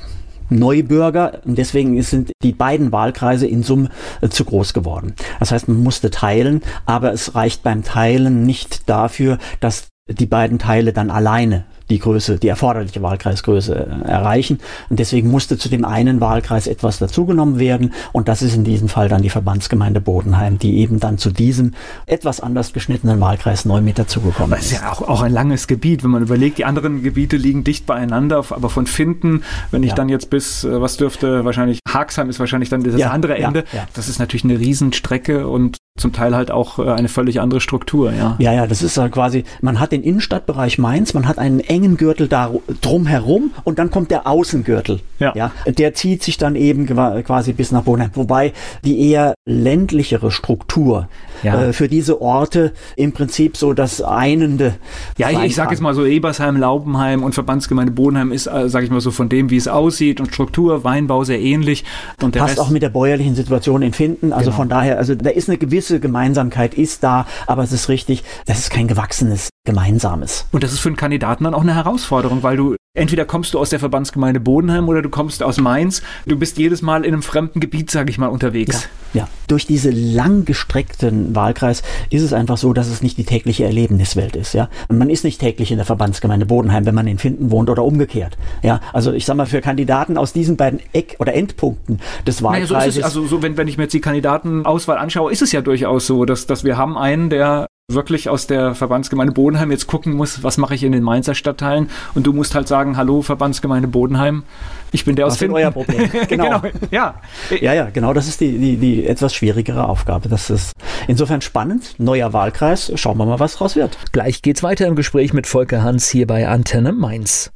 [0.49, 3.89] Neubürger und deswegen sind die beiden Wahlkreise in Summe
[4.21, 5.15] äh, zu groß geworden.
[5.39, 10.59] Das heißt, man musste teilen, aber es reicht beim Teilen nicht dafür, dass die beiden
[10.59, 14.59] Teile dann alleine die Größe, die erforderliche Wahlkreisgröße äh, erreichen.
[14.89, 17.93] Und deswegen musste zu dem einen Wahlkreis etwas dazugenommen werden.
[18.11, 21.73] Und das ist in diesem Fall dann die Verbandsgemeinde Bodenheim, die eben dann zu diesem
[22.05, 24.71] etwas anders geschnittenen Wahlkreis neu mit dazugekommen ist.
[24.71, 27.63] Das ist ja auch, auch ein langes Gebiet, wenn man überlegt, die anderen Gebiete liegen
[27.63, 29.95] dicht beieinander, aber von Finden, wenn ich ja.
[29.95, 33.65] dann jetzt bis, äh, was dürfte wahrscheinlich, Haxheim ist wahrscheinlich dann das ja, andere Ende.
[33.73, 37.61] Ja, das ist natürlich eine Riesenstrecke und zum Teil halt auch äh, eine völlig andere
[37.61, 38.35] Struktur, ja.
[38.39, 41.97] Ja, ja, das ist halt quasi, man hat den Innenstadtbereich Mainz, man hat einen engen
[41.97, 42.51] Gürtel da
[42.81, 45.01] drumherum und dann kommt der Außengürtel.
[45.19, 45.33] Ja.
[45.35, 45.51] ja.
[45.65, 48.09] Der zieht sich dann eben quasi bis nach Bonheim.
[48.13, 48.53] Wobei
[48.83, 51.07] die eher ländlichere Struktur
[51.43, 51.61] ja.
[51.61, 54.75] äh, für diese Orte im Prinzip so das Einende.
[55.17, 58.85] Ja, ich, ich sage jetzt mal so Ebersheim, Laubenheim und Verbandsgemeinde Bonheim ist, äh, sage
[58.85, 61.83] ich mal so von dem, wie es aussieht und Struktur, Weinbau sehr ähnlich.
[62.21, 64.33] Und Passt auch mit der bäuerlichen Situation in Finden.
[64.33, 64.57] Also genau.
[64.57, 68.23] von daher, also da ist eine gewisse gewisse Gemeinsamkeit ist da, aber es ist richtig,
[68.45, 70.45] das ist kein gewachsenes Gemeinsames.
[70.51, 73.59] Und das ist für einen Kandidaten dann auch eine Herausforderung, weil du Entweder kommst du
[73.59, 76.03] aus der Verbandsgemeinde Bodenheim oder du kommst aus Mainz.
[76.27, 78.87] Du bist jedes Mal in einem fremden Gebiet, sage ich mal, unterwegs.
[79.13, 83.65] Ja, ja, durch diese langgestreckten Wahlkreis ist es einfach so, dass es nicht die tägliche
[83.65, 84.53] Erlebniswelt ist.
[84.53, 87.83] Ja, man ist nicht täglich in der Verbandsgemeinde Bodenheim, wenn man in Finden wohnt oder
[87.83, 88.37] umgekehrt.
[88.61, 92.97] Ja, also ich sag mal für Kandidaten aus diesen beiden Eck- oder Endpunkten des Wahlkreises.
[92.97, 95.61] Naja, so also so, wenn, wenn ich mir jetzt die Kandidatenauswahl anschaue, ist es ja
[95.61, 100.13] durchaus so, dass, dass wir haben einen, der wirklich aus der Verbandsgemeinde Bodenheim jetzt gucken
[100.13, 103.89] muss, was mache ich in den Mainzer Stadtteilen und du musst halt sagen, hallo Verbandsgemeinde
[103.89, 104.43] Bodenheim,
[104.91, 105.55] ich bin der aus Finden.
[105.55, 106.09] euer Problem.
[106.27, 106.61] Genau.
[106.61, 106.73] genau.
[106.91, 107.15] Ja.
[107.61, 110.29] ja, ja, genau, das ist die, die, die etwas schwierigere Aufgabe.
[110.29, 110.71] Das ist
[111.07, 113.97] insofern spannend, neuer Wahlkreis, schauen wir mal, was draus wird.
[114.11, 117.51] Gleich geht's weiter im Gespräch mit Volker Hans hier bei Antenne Mainz.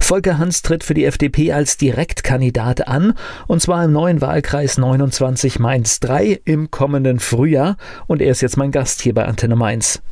[0.00, 3.14] Volker Hans tritt für die FDP als Direktkandidat an,
[3.46, 7.76] und zwar im neuen Wahlkreis 29 Mainz 3 im kommenden Frühjahr,
[8.06, 10.02] und er ist jetzt mein Gast hier bei Antenne Mainz.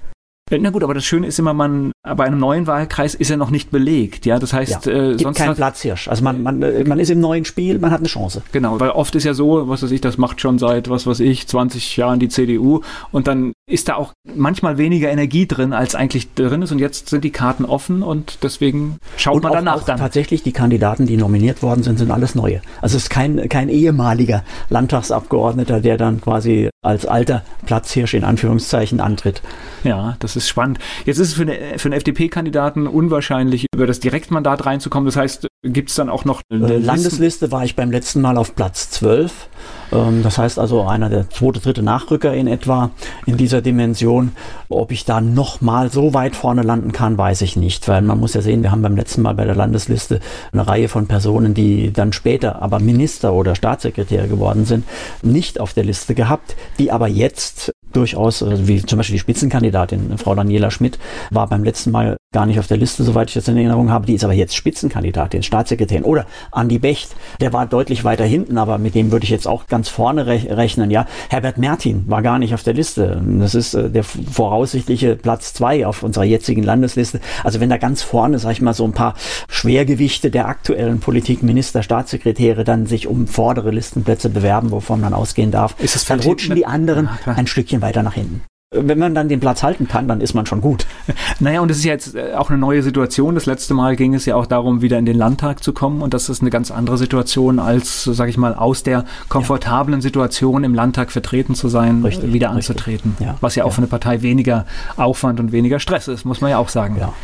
[0.51, 3.51] Na gut, aber das Schöne ist immer, man bei einem neuen Wahlkreis ist er noch
[3.51, 4.27] nicht belegt.
[4.27, 6.09] Ja, das heißt, ja, äh, sonst kein Platzhirsch.
[6.09, 8.43] Also man, man, äh, man ist im neuen Spiel, man hat eine Chance.
[8.53, 11.21] Genau, weil oft ist ja so, was weiß ich, das macht schon seit was weiß
[11.21, 12.81] ich 20 Jahren die CDU
[13.13, 16.73] und dann ist da auch manchmal weniger Energie drin, als eigentlich drin ist.
[16.73, 19.99] Und jetzt sind die Karten offen und deswegen schaut und man auch, danach auch dann.
[19.99, 22.63] Tatsächlich, die Kandidaten, die nominiert worden sind, sind alles neue.
[22.81, 29.01] Also es ist kein, kein ehemaliger Landtagsabgeordneter, der dann quasi als alter Platzhirsch in Anführungszeichen
[29.01, 29.43] antritt.
[29.85, 30.79] Ja, das ist spannend.
[31.05, 35.07] Jetzt ist es für, eine, für einen FDP-Kandidaten unwahrscheinlich, über das Direktmandat reinzukommen.
[35.07, 38.39] Das heißt, gibt es dann auch noch eine äh, Landesliste war ich beim letzten Mal
[38.39, 39.49] auf Platz 12.
[39.93, 42.91] Ähm, das heißt also einer der zweite, dritte Nachrücker in etwa
[43.27, 44.33] in dieser Dimension.
[44.71, 48.19] Ob ich da noch mal so weit vorne landen kann, weiß ich nicht, weil man
[48.19, 50.21] muss ja sehen, wir haben beim letzten Mal bei der Landesliste
[50.53, 54.87] eine Reihe von Personen, die dann später aber Minister oder Staatssekretär geworden sind,
[55.23, 60.17] nicht auf der Liste gehabt, die aber jetzt durchaus, also wie zum Beispiel die Spitzenkandidatin,
[60.19, 60.99] Frau Daniela Schmidt,
[61.31, 64.07] war beim letzten Mal gar nicht auf der Liste, soweit ich das in Erinnerung habe.
[64.07, 66.05] Die ist aber jetzt Spitzenkandidatin, Staatssekretärin.
[66.05, 69.67] Oder Andi Becht, der war deutlich weiter hinten, aber mit dem würde ich jetzt auch
[69.67, 70.93] ganz vorne rechnen.
[70.93, 73.21] Ja, Herbert Mertin war gar nicht auf der Liste.
[73.41, 77.21] Das ist äh, der voraussichtliche Platz zwei auf unserer jetzigen Landesliste.
[77.43, 79.15] Also wenn da ganz vorne, sag ich mal, so ein paar
[79.49, 85.51] Schwergewichte der aktuellen Politik, Minister, Staatssekretäre dann sich um vordere Listenplätze bewerben, wovon man ausgehen
[85.51, 85.75] darf,
[86.07, 89.89] dann rutschen die anderen ein Stückchen weiter nach hinten wenn man dann den Platz halten
[89.89, 90.87] kann, dann ist man schon gut.
[91.43, 93.35] Naja, und es ist ja jetzt äh, auch eine neue Situation.
[93.35, 96.03] Das letzte Mal ging es ja auch darum, wieder in den Landtag zu kommen.
[96.03, 100.63] Und das ist eine ganz andere Situation, als, sage ich mal, aus der komfortablen Situation
[100.65, 103.17] im Landtag vertreten zu sein, richtig, wieder anzutreten.
[103.21, 103.37] Ja.
[103.41, 103.75] Was ja auch ja.
[103.75, 104.67] für eine Partei weniger
[104.97, 106.97] Aufwand und weniger Stress ist, muss man ja auch sagen.
[106.99, 107.15] Ja.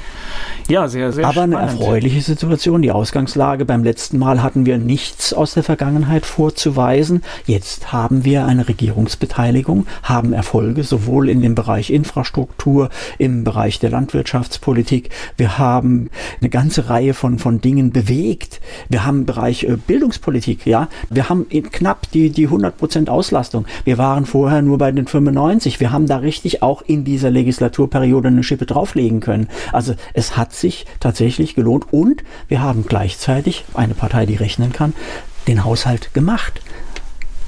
[0.68, 1.56] Ja, sehr, sehr Aber spannend.
[1.56, 2.82] eine erfreuliche Situation.
[2.82, 7.22] Die Ausgangslage beim letzten Mal hatten wir nichts aus der Vergangenheit vorzuweisen.
[7.44, 13.90] Jetzt haben wir eine Regierungsbeteiligung, haben Erfolge sowohl in dem Bereich Infrastruktur, im Bereich der
[13.90, 15.10] Landwirtschaftspolitik.
[15.36, 16.10] Wir haben
[16.40, 18.60] eine ganze Reihe von, von Dingen bewegt.
[18.88, 20.88] Wir haben im Bereich äh, Bildungspolitik, ja.
[21.10, 23.66] Wir haben knapp die, die 100 Prozent Auslastung.
[23.84, 25.80] Wir waren vorher nur bei den 95.
[25.80, 29.48] Wir haben da richtig auch in dieser Legislaturperiode eine Schippe drauflegen können.
[29.72, 34.92] Also es hat sich tatsächlich gelohnt und wir haben gleichzeitig eine Partei, die rechnen kann,
[35.46, 36.60] den Haushalt gemacht.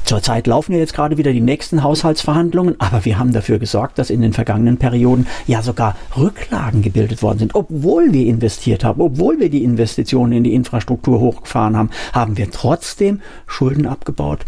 [0.08, 4.08] Zurzeit laufen ja jetzt gerade wieder die nächsten Haushaltsverhandlungen, aber wir haben dafür gesorgt, dass
[4.08, 7.54] in den vergangenen Perioden ja sogar Rücklagen gebildet worden sind.
[7.54, 12.50] Obwohl wir investiert haben, obwohl wir die Investitionen in die Infrastruktur hochgefahren haben, haben wir
[12.50, 14.46] trotzdem Schulden abgebaut,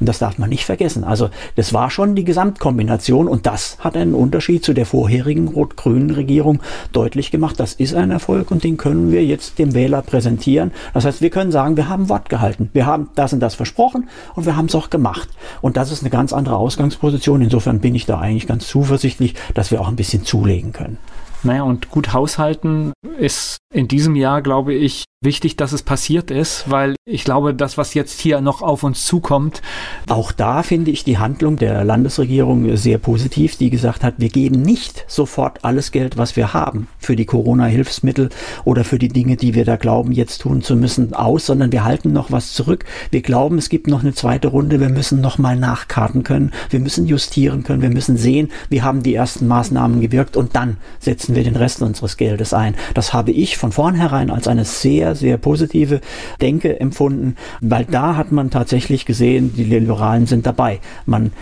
[0.00, 1.04] und das darf man nicht vergessen.
[1.04, 6.10] Also das war schon die Gesamtkombination und das hat einen Unterschied zu der vorherigen rot-grünen
[6.10, 6.60] Regierung
[6.92, 7.60] deutlich gemacht.
[7.60, 10.72] Das ist ein Erfolg und den können wir jetzt dem Wähler präsentieren.
[10.94, 12.70] Das heißt, wir können sagen, wir haben Wort gehalten.
[12.72, 15.28] Wir haben das und das versprochen und wir haben es auch gemacht.
[15.60, 17.42] Und das ist eine ganz andere Ausgangsposition.
[17.42, 20.98] Insofern bin ich da eigentlich ganz zuversichtlich, dass wir auch ein bisschen zulegen können.
[21.42, 26.70] Naja, und gut haushalten ist in diesem Jahr, glaube ich, wichtig, dass es passiert ist,
[26.70, 29.60] weil ich glaube, das, was jetzt hier noch auf uns zukommt.
[30.08, 34.62] Auch da finde ich die Handlung der Landesregierung sehr positiv, die gesagt hat, wir geben
[34.62, 38.30] nicht sofort alles Geld, was wir haben, für die Corona-Hilfsmittel
[38.64, 41.84] oder für die Dinge, die wir da glauben, jetzt tun zu müssen, aus, sondern wir
[41.84, 42.86] halten noch was zurück.
[43.10, 46.80] Wir glauben, es gibt noch eine zweite Runde, wir müssen noch mal nachkarten können, wir
[46.80, 51.34] müssen justieren können, wir müssen sehen, wie haben die ersten Maßnahmen gewirkt und dann setzen
[51.34, 52.74] wir den Rest unseres Geldes ein.
[52.94, 56.00] Das habe ich von vornherein als eine sehr sehr, positive
[56.40, 60.80] Denke empfunden, weil da hat man tatsächlich gesehen, die Liberalen sind dabei.
[61.06, 61.32] Man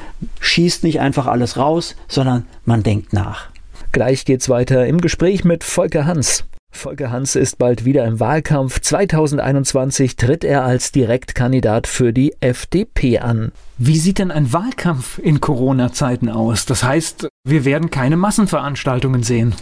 [0.41, 3.49] schießt nicht einfach alles raus, sondern man denkt nach.
[3.93, 6.45] Gleich geht's weiter im Gespräch mit Volker Hans.
[6.71, 8.81] Volker Hans ist bald wieder im Wahlkampf.
[8.81, 13.53] 2021 tritt er als Direktkandidat für die FDP an.
[13.79, 16.67] Wie sieht denn ein Wahlkampf in Corona-Zeiten aus?
[16.67, 19.55] Das heißt, wir werden keine Massenveranstaltungen sehen.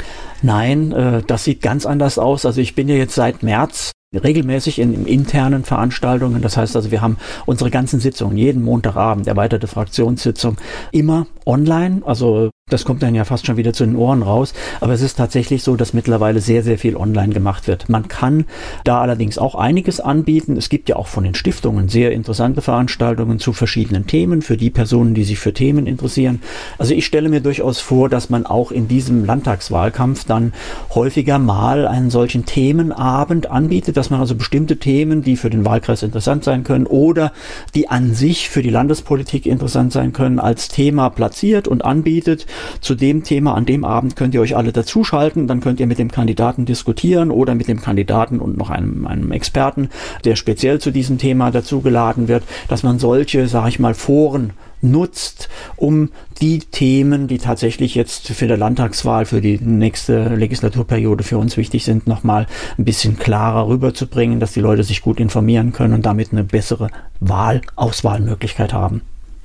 [0.42, 2.44] Nein, äh, das sieht ganz anders aus.
[2.44, 6.42] Also ich bin ja jetzt seit März regelmäßig in, in, internen Veranstaltungen.
[6.42, 10.56] Das heißt also, wir haben unsere ganzen Sitzungen, jeden Montagabend, erweiterte Fraktionssitzung,
[10.92, 12.02] immer online.
[12.04, 14.52] Also das kommt dann ja fast schon wieder zu den Ohren raus.
[14.80, 17.88] Aber es ist tatsächlich so, dass mittlerweile sehr, sehr viel online gemacht wird.
[17.88, 18.44] Man kann
[18.82, 20.56] da allerdings auch einiges anbieten.
[20.56, 24.70] Es gibt ja auch von den Stiftungen sehr interessante Veranstaltungen zu verschiedenen Themen für die
[24.70, 26.42] Personen, die sich für Themen interessieren.
[26.76, 30.52] Also ich stelle mir durchaus vor, dass man auch in diesem Landtagswahlkampf dann
[30.92, 36.04] häufiger mal einen solchen Themenabend anbietet, dass man also bestimmte Themen, die für den Wahlkreis
[36.04, 37.32] interessant sein können oder
[37.74, 42.46] die an sich für die Landespolitik interessant sein können, als Thema platziert und anbietet.
[42.80, 45.98] Zu dem Thema an dem Abend könnt ihr euch alle dazuschalten, dann könnt ihr mit
[45.98, 49.88] dem Kandidaten diskutieren oder mit dem Kandidaten und noch einem, einem Experten,
[50.24, 54.52] der speziell zu diesem Thema dazugeladen wird, dass man solche, sage ich mal, Foren
[54.82, 56.10] nutzt, um
[56.40, 61.84] die Themen, die tatsächlich jetzt für die Landtagswahl, für die nächste Legislaturperiode für uns wichtig
[61.84, 62.46] sind, nochmal
[62.78, 66.88] ein bisschen klarer rüberzubringen, dass die Leute sich gut informieren können und damit eine bessere
[67.20, 69.02] Wahl, Auswahlmöglichkeit haben.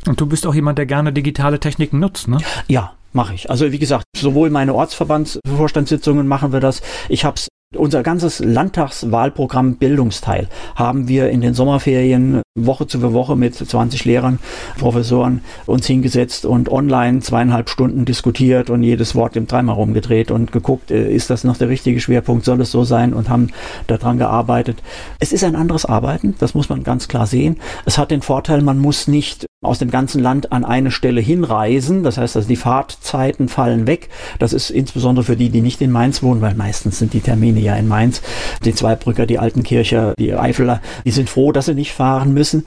[0.08, 2.40] Und du bist auch jemand, der gerne digitale Techniken nutzt, ne?
[2.68, 3.50] Ja, mache ich.
[3.50, 6.82] Also wie gesagt, sowohl meine Ortsverbandsvorstandssitzungen machen wir das.
[7.08, 13.38] Ich habe es unser ganzes Landtagswahlprogramm Bildungsteil haben wir in den Sommerferien Woche zu Woche
[13.38, 14.40] mit 20 Lehrern,
[14.78, 20.52] Professoren uns hingesetzt und online zweieinhalb Stunden diskutiert und jedes Wort im dreimal rumgedreht und
[20.52, 23.52] geguckt, äh, ist das noch der richtige Schwerpunkt, soll es so sein und haben
[23.88, 24.84] daran gearbeitet.
[25.20, 27.56] Es ist ein anderes Arbeiten, das muss man ganz klar sehen.
[27.86, 32.04] Es hat den Vorteil, man muss nicht aus dem ganzen Land an eine Stelle hinreisen.
[32.04, 34.10] Das heißt, also die Fahrtzeiten fallen weg.
[34.40, 37.61] Das ist insbesondere für die, die nicht in Mainz wohnen, weil meistens sind die Termine
[37.62, 38.22] ja in Mainz.
[38.64, 42.66] Die Zweibrücker, die Altenkircher, die Eifeler, die sind froh, dass sie nicht fahren müssen.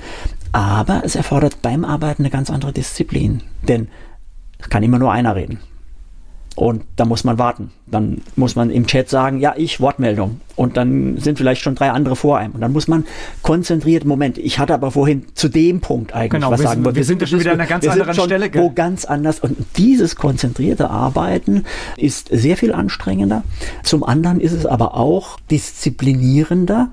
[0.52, 3.42] Aber es erfordert beim Arbeiten eine ganz andere Disziplin.
[3.62, 3.88] Denn
[4.58, 5.58] es kann immer nur einer reden.
[6.56, 7.72] Und da muss man warten.
[7.86, 10.40] Dann muss man im Chat sagen, ja, ich Wortmeldung.
[10.56, 12.52] Und dann sind vielleicht schon drei andere vor einem.
[12.52, 13.04] Und dann muss man
[13.42, 16.84] konzentriert, Moment, ich hatte aber vorhin zu dem Punkt eigentlich genau, was wir sagen.
[16.84, 18.50] Wir, wir sind ja schon wieder an einer ganz anderen Stelle.
[18.54, 19.40] Wo ganz anders.
[19.40, 21.64] Und dieses konzentrierte Arbeiten
[21.96, 23.42] ist sehr viel anstrengender.
[23.82, 26.88] Zum anderen ist es aber auch disziplinierender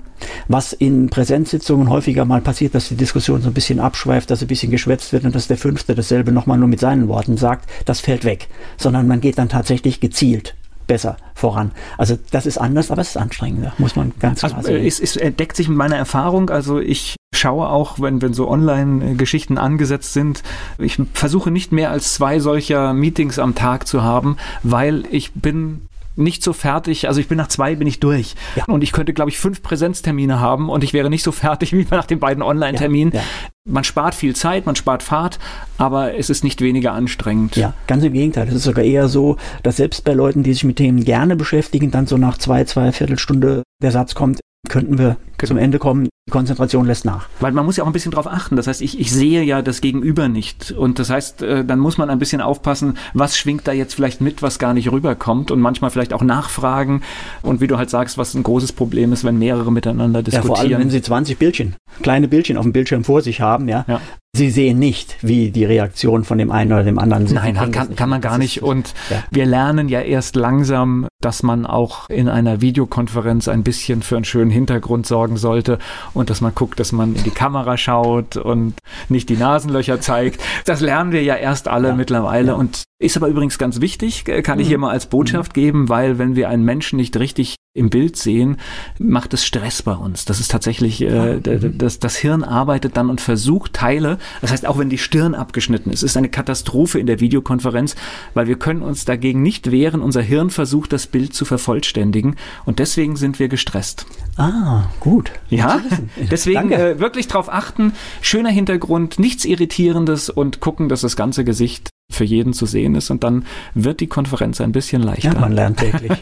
[0.46, 4.46] was in Präsenzsitzungen häufiger mal passiert, dass die Diskussion so ein bisschen abschweift, dass ein
[4.46, 7.98] bisschen geschwätzt wird und dass der Fünfte dasselbe nochmal nur mit seinen Worten sagt, das
[7.98, 8.46] fällt weg.
[8.76, 10.54] Sondern man geht dann tatsächlich gezielt
[10.86, 11.72] besser voran.
[11.98, 14.86] Also das ist anders, aber es ist anstrengender, muss man ganz also, klar sagen.
[14.86, 16.50] Es, es deckt sich mit meiner Erfahrung.
[16.50, 20.42] Also ich schaue auch, wenn, wenn so Online-Geschichten angesetzt sind,
[20.78, 25.82] ich versuche nicht mehr als zwei solcher Meetings am Tag zu haben, weil ich bin
[26.16, 27.08] nicht so fertig.
[27.08, 28.34] Also ich bin nach zwei bin ich durch.
[28.56, 28.64] Ja.
[28.66, 31.86] Und ich könnte, glaube ich, fünf Präsenztermine haben und ich wäre nicht so fertig wie
[31.90, 33.12] nach den beiden Online-Terminen.
[33.12, 33.26] Ja, ja.
[33.64, 35.38] Man spart viel Zeit, man spart Fahrt,
[35.78, 37.56] aber es ist nicht weniger anstrengend.
[37.56, 38.48] Ja, ganz im Gegenteil.
[38.48, 41.92] Es ist sogar eher so, dass selbst bei Leuten, die sich mit Themen gerne beschäftigen,
[41.92, 45.48] dann so nach zwei, zwei Viertelstunde der Satz kommt, könnten wir genau.
[45.48, 46.08] zum Ende kommen.
[46.28, 47.28] Die Konzentration lässt nach.
[47.40, 48.54] Weil man muss ja auch ein bisschen drauf achten.
[48.54, 50.70] Das heißt, ich, ich sehe ja das Gegenüber nicht.
[50.70, 54.20] Und das heißt, äh, dann muss man ein bisschen aufpassen, was schwingt da jetzt vielleicht
[54.20, 57.02] mit, was gar nicht rüberkommt und manchmal vielleicht auch nachfragen.
[57.42, 60.48] Und wie du halt sagst, was ein großes Problem ist, wenn mehrere miteinander diskutieren.
[60.48, 63.68] Ja, vor allem, wenn sie 20 Bildchen, kleine Bildchen auf dem Bildschirm vor sich haben,
[63.68, 63.84] ja.
[63.88, 64.00] ja.
[64.34, 67.34] Sie sehen nicht, wie die Reaktion von dem einen oder dem anderen sind.
[67.34, 68.62] Nein, kann, kann man gar nicht.
[68.62, 69.22] Und ja.
[69.30, 74.24] wir lernen ja erst langsam, dass man auch in einer Videokonferenz ein bisschen für einen
[74.24, 75.78] schönen Hintergrund sorgen sollte
[76.14, 78.74] und dass man guckt, dass man in die Kamera schaut und
[79.10, 80.40] nicht die Nasenlöcher zeigt.
[80.64, 81.94] Das lernen wir ja erst alle ja.
[81.94, 82.54] mittlerweile ja.
[82.54, 84.82] und ist aber übrigens ganz wichtig, kann ich hier mhm.
[84.82, 85.60] mal als Botschaft mhm.
[85.60, 88.58] geben, weil wenn wir einen Menschen nicht richtig im Bild sehen,
[88.98, 90.26] macht es Stress bei uns.
[90.26, 91.78] Das ist tatsächlich, äh, mhm.
[91.78, 95.90] das, das Hirn arbeitet dann und versucht Teile, das heißt auch wenn die Stirn abgeschnitten
[95.90, 97.96] ist, ist eine Katastrophe in der Videokonferenz,
[98.34, 100.02] weil wir können uns dagegen nicht wehren.
[100.02, 102.36] Unser Hirn versucht das Bild zu vervollständigen
[102.66, 104.04] und deswegen sind wir gestresst.
[104.36, 105.32] Ah, gut.
[105.48, 105.80] Ja,
[106.30, 111.91] deswegen äh, wirklich darauf achten, schöner Hintergrund, nichts Irritierendes und gucken, dass das ganze Gesicht
[112.12, 113.44] für jeden zu sehen ist und dann
[113.74, 115.32] wird die Konferenz ein bisschen leichter.
[115.34, 116.12] Ja, man lernt täglich.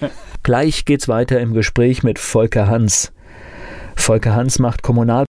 [0.42, 3.12] Gleich geht's weiter im Gespräch mit Volker Hans.
[3.96, 5.26] Volker Hans macht Kommunal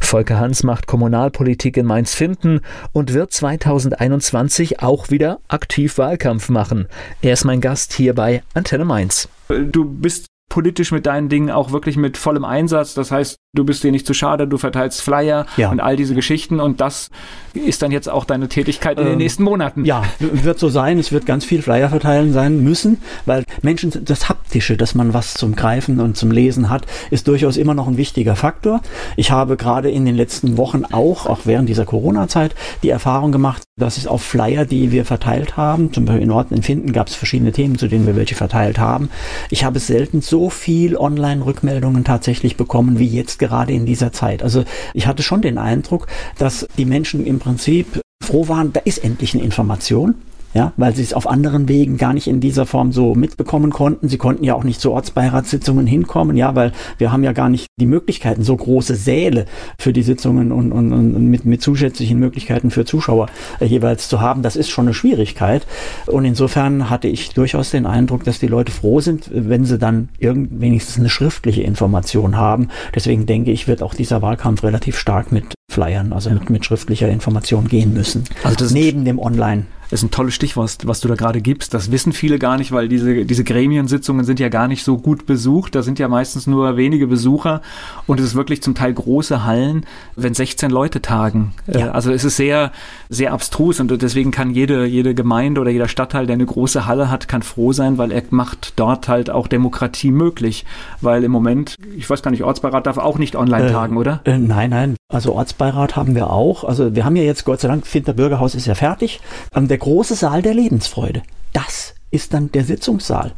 [0.00, 2.60] Volker Hans macht Kommunalpolitik in Mainz-Finden
[2.92, 6.86] und wird 2021 auch wieder aktiv Wahlkampf machen.
[7.22, 9.28] Er ist mein Gast hier bei Antenne Mainz.
[9.48, 12.94] Du bist politisch mit deinen Dingen auch wirklich mit vollem Einsatz.
[12.94, 15.70] Das heißt, du bist dir nicht zu schade, du verteilst Flyer Ja.
[15.70, 17.10] und all diese Geschichten und das
[17.54, 19.84] ist dann jetzt auch deine Tätigkeit in den Ähm, nächsten Monaten.
[19.84, 20.98] Ja, wird so sein.
[20.98, 25.34] Es wird ganz viel Flyer verteilen sein müssen, weil Menschen, das Haptische, dass man was
[25.34, 28.82] zum Greifen und zum Lesen hat, ist durchaus immer noch ein wichtiger Faktor.
[29.16, 33.62] Ich habe gerade in den letzten Wochen auch, auch während dieser Corona-Zeit, die Erfahrung gemacht,
[33.78, 37.08] dass es auf Flyer, die wir verteilt haben, zum Beispiel in Orten in Finden gab
[37.08, 39.08] es verschiedene Themen, zu denen wir welche verteilt haben.
[39.50, 44.42] Ich habe selten so viel Online-Rückmeldungen tatsächlich bekommen wie jetzt gerade in dieser Zeit.
[44.42, 46.06] Also ich hatte schon den Eindruck,
[46.38, 50.14] dass die Menschen im Prinzip froh waren, da ist endlich eine Information.
[50.56, 54.08] Ja, weil sie es auf anderen Wegen gar nicht in dieser Form so mitbekommen konnten.
[54.08, 57.66] Sie konnten ja auch nicht zu Ortsbeiratssitzungen hinkommen, ja, weil wir haben ja gar nicht
[57.78, 59.44] die Möglichkeiten, so große Säle
[59.78, 63.26] für die Sitzungen und, und, und mit, mit zusätzlichen Möglichkeiten für Zuschauer
[63.60, 64.40] äh, jeweils zu haben.
[64.40, 65.66] Das ist schon eine Schwierigkeit.
[66.06, 70.08] Und insofern hatte ich durchaus den Eindruck, dass die Leute froh sind, wenn sie dann
[70.18, 72.68] irgend wenigstens eine schriftliche Information haben.
[72.94, 77.10] Deswegen denke ich, wird auch dieser Wahlkampf relativ stark mit Flyern, also mit, mit schriftlicher
[77.10, 78.24] Information gehen müssen.
[78.42, 79.66] Also neben dem Online.
[79.90, 81.72] Das ist ein tolles Stichwort, was du da gerade gibst.
[81.74, 85.26] Das wissen viele gar nicht, weil diese, diese Gremiensitzungen sind ja gar nicht so gut
[85.26, 85.74] besucht.
[85.74, 87.62] Da sind ja meistens nur wenige Besucher
[88.06, 91.54] und es ist wirklich zum Teil große Hallen, wenn 16 Leute tagen.
[91.66, 91.90] Äh, Ja.
[91.92, 92.72] Also es ist sehr,
[93.08, 97.10] sehr abstrus und deswegen kann jede, jede Gemeinde oder jeder Stadtteil, der eine große Halle
[97.10, 100.64] hat, kann froh sein, weil er macht dort halt auch Demokratie möglich.
[101.00, 104.20] Weil im Moment, ich weiß gar nicht, Ortsbeirat darf auch nicht online Äh, tagen, oder?
[104.24, 104.96] Äh, nein, nein.
[105.08, 106.64] Also Ortsbeirat haben wir auch.
[106.64, 109.20] Also wir haben ja jetzt, Gott sei Dank, Finter Bürgerhaus ist ja fertig.
[109.54, 113.32] Ähm, der große Saal der Lebensfreude, das ist dann der Sitzungssaal.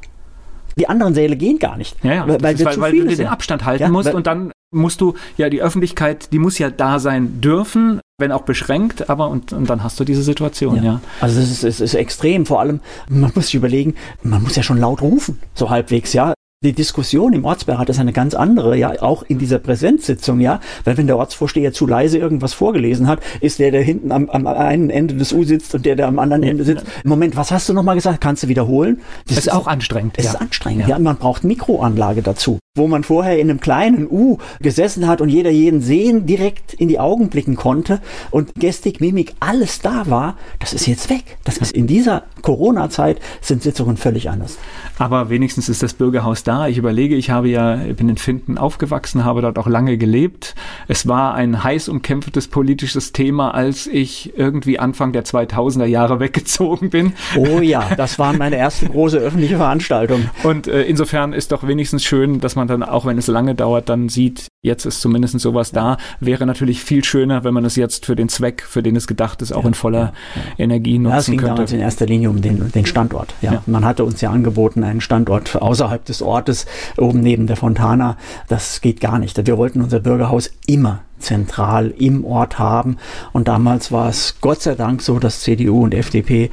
[0.78, 2.02] Die anderen Säle gehen gar nicht.
[2.02, 3.26] Ja, ja, weil, weil, zu weil viele du den sind.
[3.26, 6.70] Abstand halten Ja, musst weil- und dann musst du, ja, die Öffentlichkeit, die muss ja
[6.70, 11.00] da sein dürfen, wenn auch beschränkt, aber und, und dann hast du diese Situation, ja.
[11.20, 12.46] Also es ist, es ist extrem.
[12.46, 16.32] Vor allem, man muss sich überlegen, man muss ja schon laut rufen, so halbwegs, ja.
[16.64, 20.96] Die Diskussion im Ortsbeirat ist eine ganz andere, ja, auch in dieser Präsenzsitzung, ja, weil
[20.96, 24.90] wenn der Ortsvorsteher zu leise irgendwas vorgelesen hat, ist der, der hinten am, am einen
[24.90, 26.84] Ende des U sitzt und der, der am anderen Ende sitzt.
[27.04, 28.20] Moment, was hast du nochmal gesagt?
[28.20, 29.00] Kannst du wiederholen?
[29.28, 30.14] Das ist auch anstrengend.
[30.16, 30.30] Es ja.
[30.32, 30.88] ist anstrengend, Ja.
[30.88, 30.98] ja.
[30.98, 35.50] Man braucht Mikroanlage dazu, wo man vorher in einem kleinen U gesessen hat und jeder
[35.50, 38.00] jeden sehen, direkt in die Augen blicken konnte
[38.32, 40.36] und Gestik, Mimik, alles da war.
[40.58, 41.38] Das ist jetzt weg.
[41.44, 44.58] Das ist in dieser Corona-Zeit sind Sitzungen völlig anders.
[44.98, 46.66] Aber wenigstens ist das Bürgerhaus da.
[46.66, 50.54] Ich überlege, ich habe ja, bin in Finden aufgewachsen, habe dort auch lange gelebt.
[50.88, 56.90] Es war ein heiß umkämpftes politisches Thema, als ich irgendwie Anfang der 2000er Jahre weggezogen
[56.90, 57.12] bin.
[57.36, 60.30] Oh ja, das waren meine ersten große öffentliche Veranstaltungen.
[60.42, 63.88] Und äh, insofern ist doch wenigstens schön, dass man dann, auch wenn es lange dauert,
[63.88, 65.98] dann sieht, jetzt ist zumindest sowas da.
[66.20, 69.40] Wäre natürlich viel schöner, wenn man es jetzt für den Zweck, für den es gedacht
[69.42, 70.12] ist, auch in voller
[70.58, 71.76] Energie Ja, es nutzen ging damals könnte.
[71.76, 73.34] in erster Linie um den, den Standort.
[73.40, 73.54] Ja.
[73.54, 73.62] Ja.
[73.66, 78.16] Man hatte uns ja angeboten, einen Standort außerhalb des Ortes, oben neben der Fontana.
[78.48, 79.46] Das geht gar nicht.
[79.46, 82.96] Wir wollten unser Bürgerhaus immer zentral im Ort haben.
[83.32, 86.50] Und damals war es Gott sei Dank so, dass CDU und FDP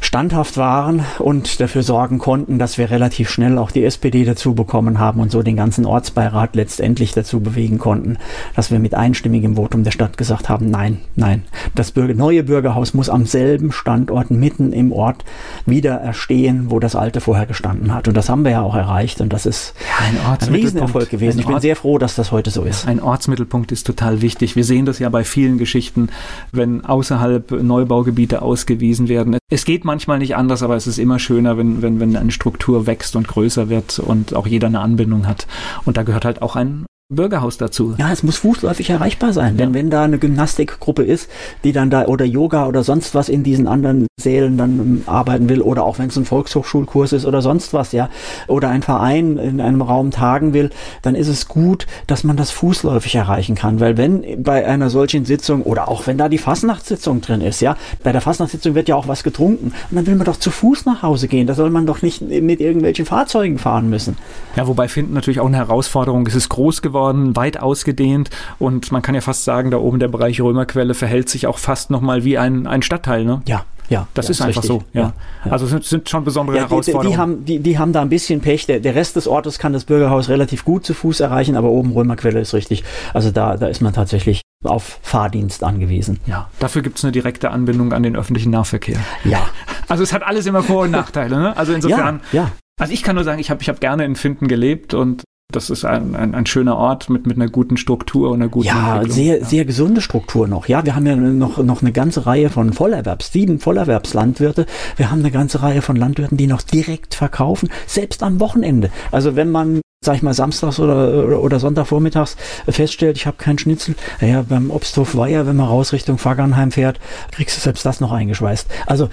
[0.00, 4.98] standhaft waren und dafür sorgen konnten, dass wir relativ schnell auch die SPD dazu bekommen
[4.98, 8.16] haben und so den ganzen Ortsbeirat letztendlich dazu bewegen konnten,
[8.54, 11.42] dass wir mit einstimmigem Votum der Stadt gesagt haben, nein, nein,
[11.74, 15.24] das neue Bürgerhaus muss am selben Standort mitten im Ort
[15.66, 18.08] wieder erstehen, wo das alte vorher gestanden hat.
[18.08, 20.64] Und das haben wir ja auch erreicht und das ist ein ein Ortsmittelpunkt.
[20.64, 21.36] Riesenerfolg gewesen.
[21.36, 22.86] Ein Ich bin Ort- sehr froh, dass das heute so ist.
[22.86, 24.56] Ein Ortsmittelpunkt ist total wichtig.
[24.56, 26.08] Wir sehen das ja bei vielen Geschichten,
[26.52, 29.36] wenn außerhalb Neubaugebiete ausgewiesen werden.
[29.50, 32.86] Es geht manchmal nicht anders, aber es ist immer schöner, wenn, wenn, wenn eine Struktur
[32.86, 35.48] wächst und größer wird und auch jeder eine Anbindung hat.
[35.84, 37.94] Und da gehört halt auch ein Bürgerhaus dazu.
[37.96, 39.56] Ja, es muss fußläufig erreichbar sein.
[39.56, 41.30] Denn wenn da eine Gymnastikgruppe ist,
[41.64, 45.48] die dann da oder Yoga oder sonst was in diesen anderen Sälen dann ähm, arbeiten
[45.48, 48.10] will oder auch wenn es ein Volkshochschulkurs ist oder sonst was, ja,
[48.46, 50.68] oder ein Verein in einem Raum tagen will,
[51.00, 53.80] dann ist es gut, dass man das fußläufig erreichen kann.
[53.80, 57.78] Weil wenn bei einer solchen Sitzung oder auch wenn da die Fastnachtssitzung drin ist, ja,
[58.02, 60.84] bei der Fastnachtssitzung wird ja auch was getrunken und dann will man doch zu Fuß
[60.84, 61.46] nach Hause gehen.
[61.46, 64.18] Da soll man doch nicht mit irgendwelchen Fahrzeugen fahren müssen.
[64.56, 66.26] Ja, wobei Finden natürlich auch eine Herausforderung.
[66.26, 70.08] Es ist groß geworden, weit ausgedehnt und man kann ja fast sagen, da oben der
[70.08, 73.24] Bereich Römerquelle verhält sich auch fast nochmal wie ein, ein Stadtteil.
[73.24, 73.42] Ne?
[73.46, 74.06] Ja, ja.
[74.14, 74.80] Das ja, ist einfach richtig.
[74.80, 74.98] so.
[74.98, 75.12] Ja.
[75.48, 77.10] Also es sind, sind schon besondere Ja, die, Herausforderungen.
[77.12, 78.66] die, haben, die, die haben da ein bisschen Pech.
[78.66, 81.92] Der, der Rest des Ortes kann das Bürgerhaus relativ gut zu Fuß erreichen, aber oben
[81.92, 82.84] Römerquelle ist richtig.
[83.14, 86.18] Also da, da ist man tatsächlich auf Fahrdienst angewiesen.
[86.26, 88.98] ja, dafür gibt es eine direkte Anbindung an den öffentlichen Nahverkehr.
[89.24, 89.48] Ja,
[89.88, 91.38] Also es hat alles immer Vor- und Nachteile.
[91.38, 91.56] Ne?
[91.56, 92.50] Also insofern, ja, ja.
[92.78, 95.70] also ich kann nur sagen, ich habe ich hab gerne in Finden gelebt und Das
[95.70, 99.02] ist ein, ein, ein, schöner Ort mit, mit einer guten Struktur und einer guten Ja,
[99.06, 99.44] sehr, ja.
[99.46, 100.68] sehr gesunde Struktur noch.
[100.68, 104.66] Ja, wir haben ja noch, noch eine ganze Reihe von Vollerwerbs, sieben Vollerwerbslandwirte.
[104.96, 108.90] Wir haben eine ganze Reihe von Landwirten, die noch direkt verkaufen, selbst am Wochenende.
[109.10, 112.36] Also wenn man sag ich mal, samstags oder, oder Sonntagvormittags
[112.68, 117.00] feststellt, ich habe keinen Schnitzel, ja, beim Obsthof Weiher, wenn man raus Richtung Faggernheim fährt,
[117.32, 118.68] kriegst du selbst das noch eingeschweißt.
[118.86, 119.08] Also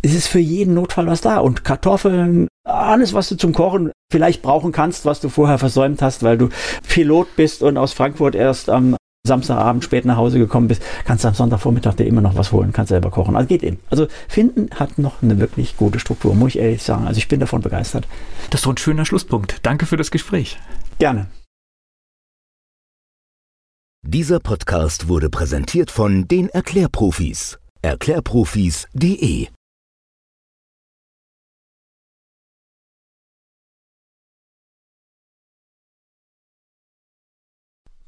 [0.00, 1.38] es ist für jeden Notfall was da.
[1.38, 6.22] Und Kartoffeln, alles, was du zum Kochen vielleicht brauchen kannst, was du vorher versäumt hast,
[6.22, 6.48] weil du
[6.88, 11.28] Pilot bist und aus Frankfurt erst am Samstagabend spät nach Hause gekommen bist, kannst du
[11.28, 13.36] am Sonntagvormittag dir immer noch was holen, kannst selber kochen.
[13.36, 13.78] Also geht eben.
[13.88, 17.06] Also Finden hat noch eine wirklich gute Struktur, muss ich ehrlich sagen.
[17.06, 18.08] Also ich bin davon begeistert.
[18.50, 19.60] Das ist doch ein schöner Schlusspunkt.
[19.62, 20.58] Danke für das Gespräch.
[20.98, 21.28] Gerne.
[24.04, 27.60] Dieser Podcast wurde präsentiert von den Erklärprofis.
[27.82, 29.51] Erklärprofis.de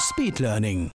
[0.00, 0.86] Speed Learning.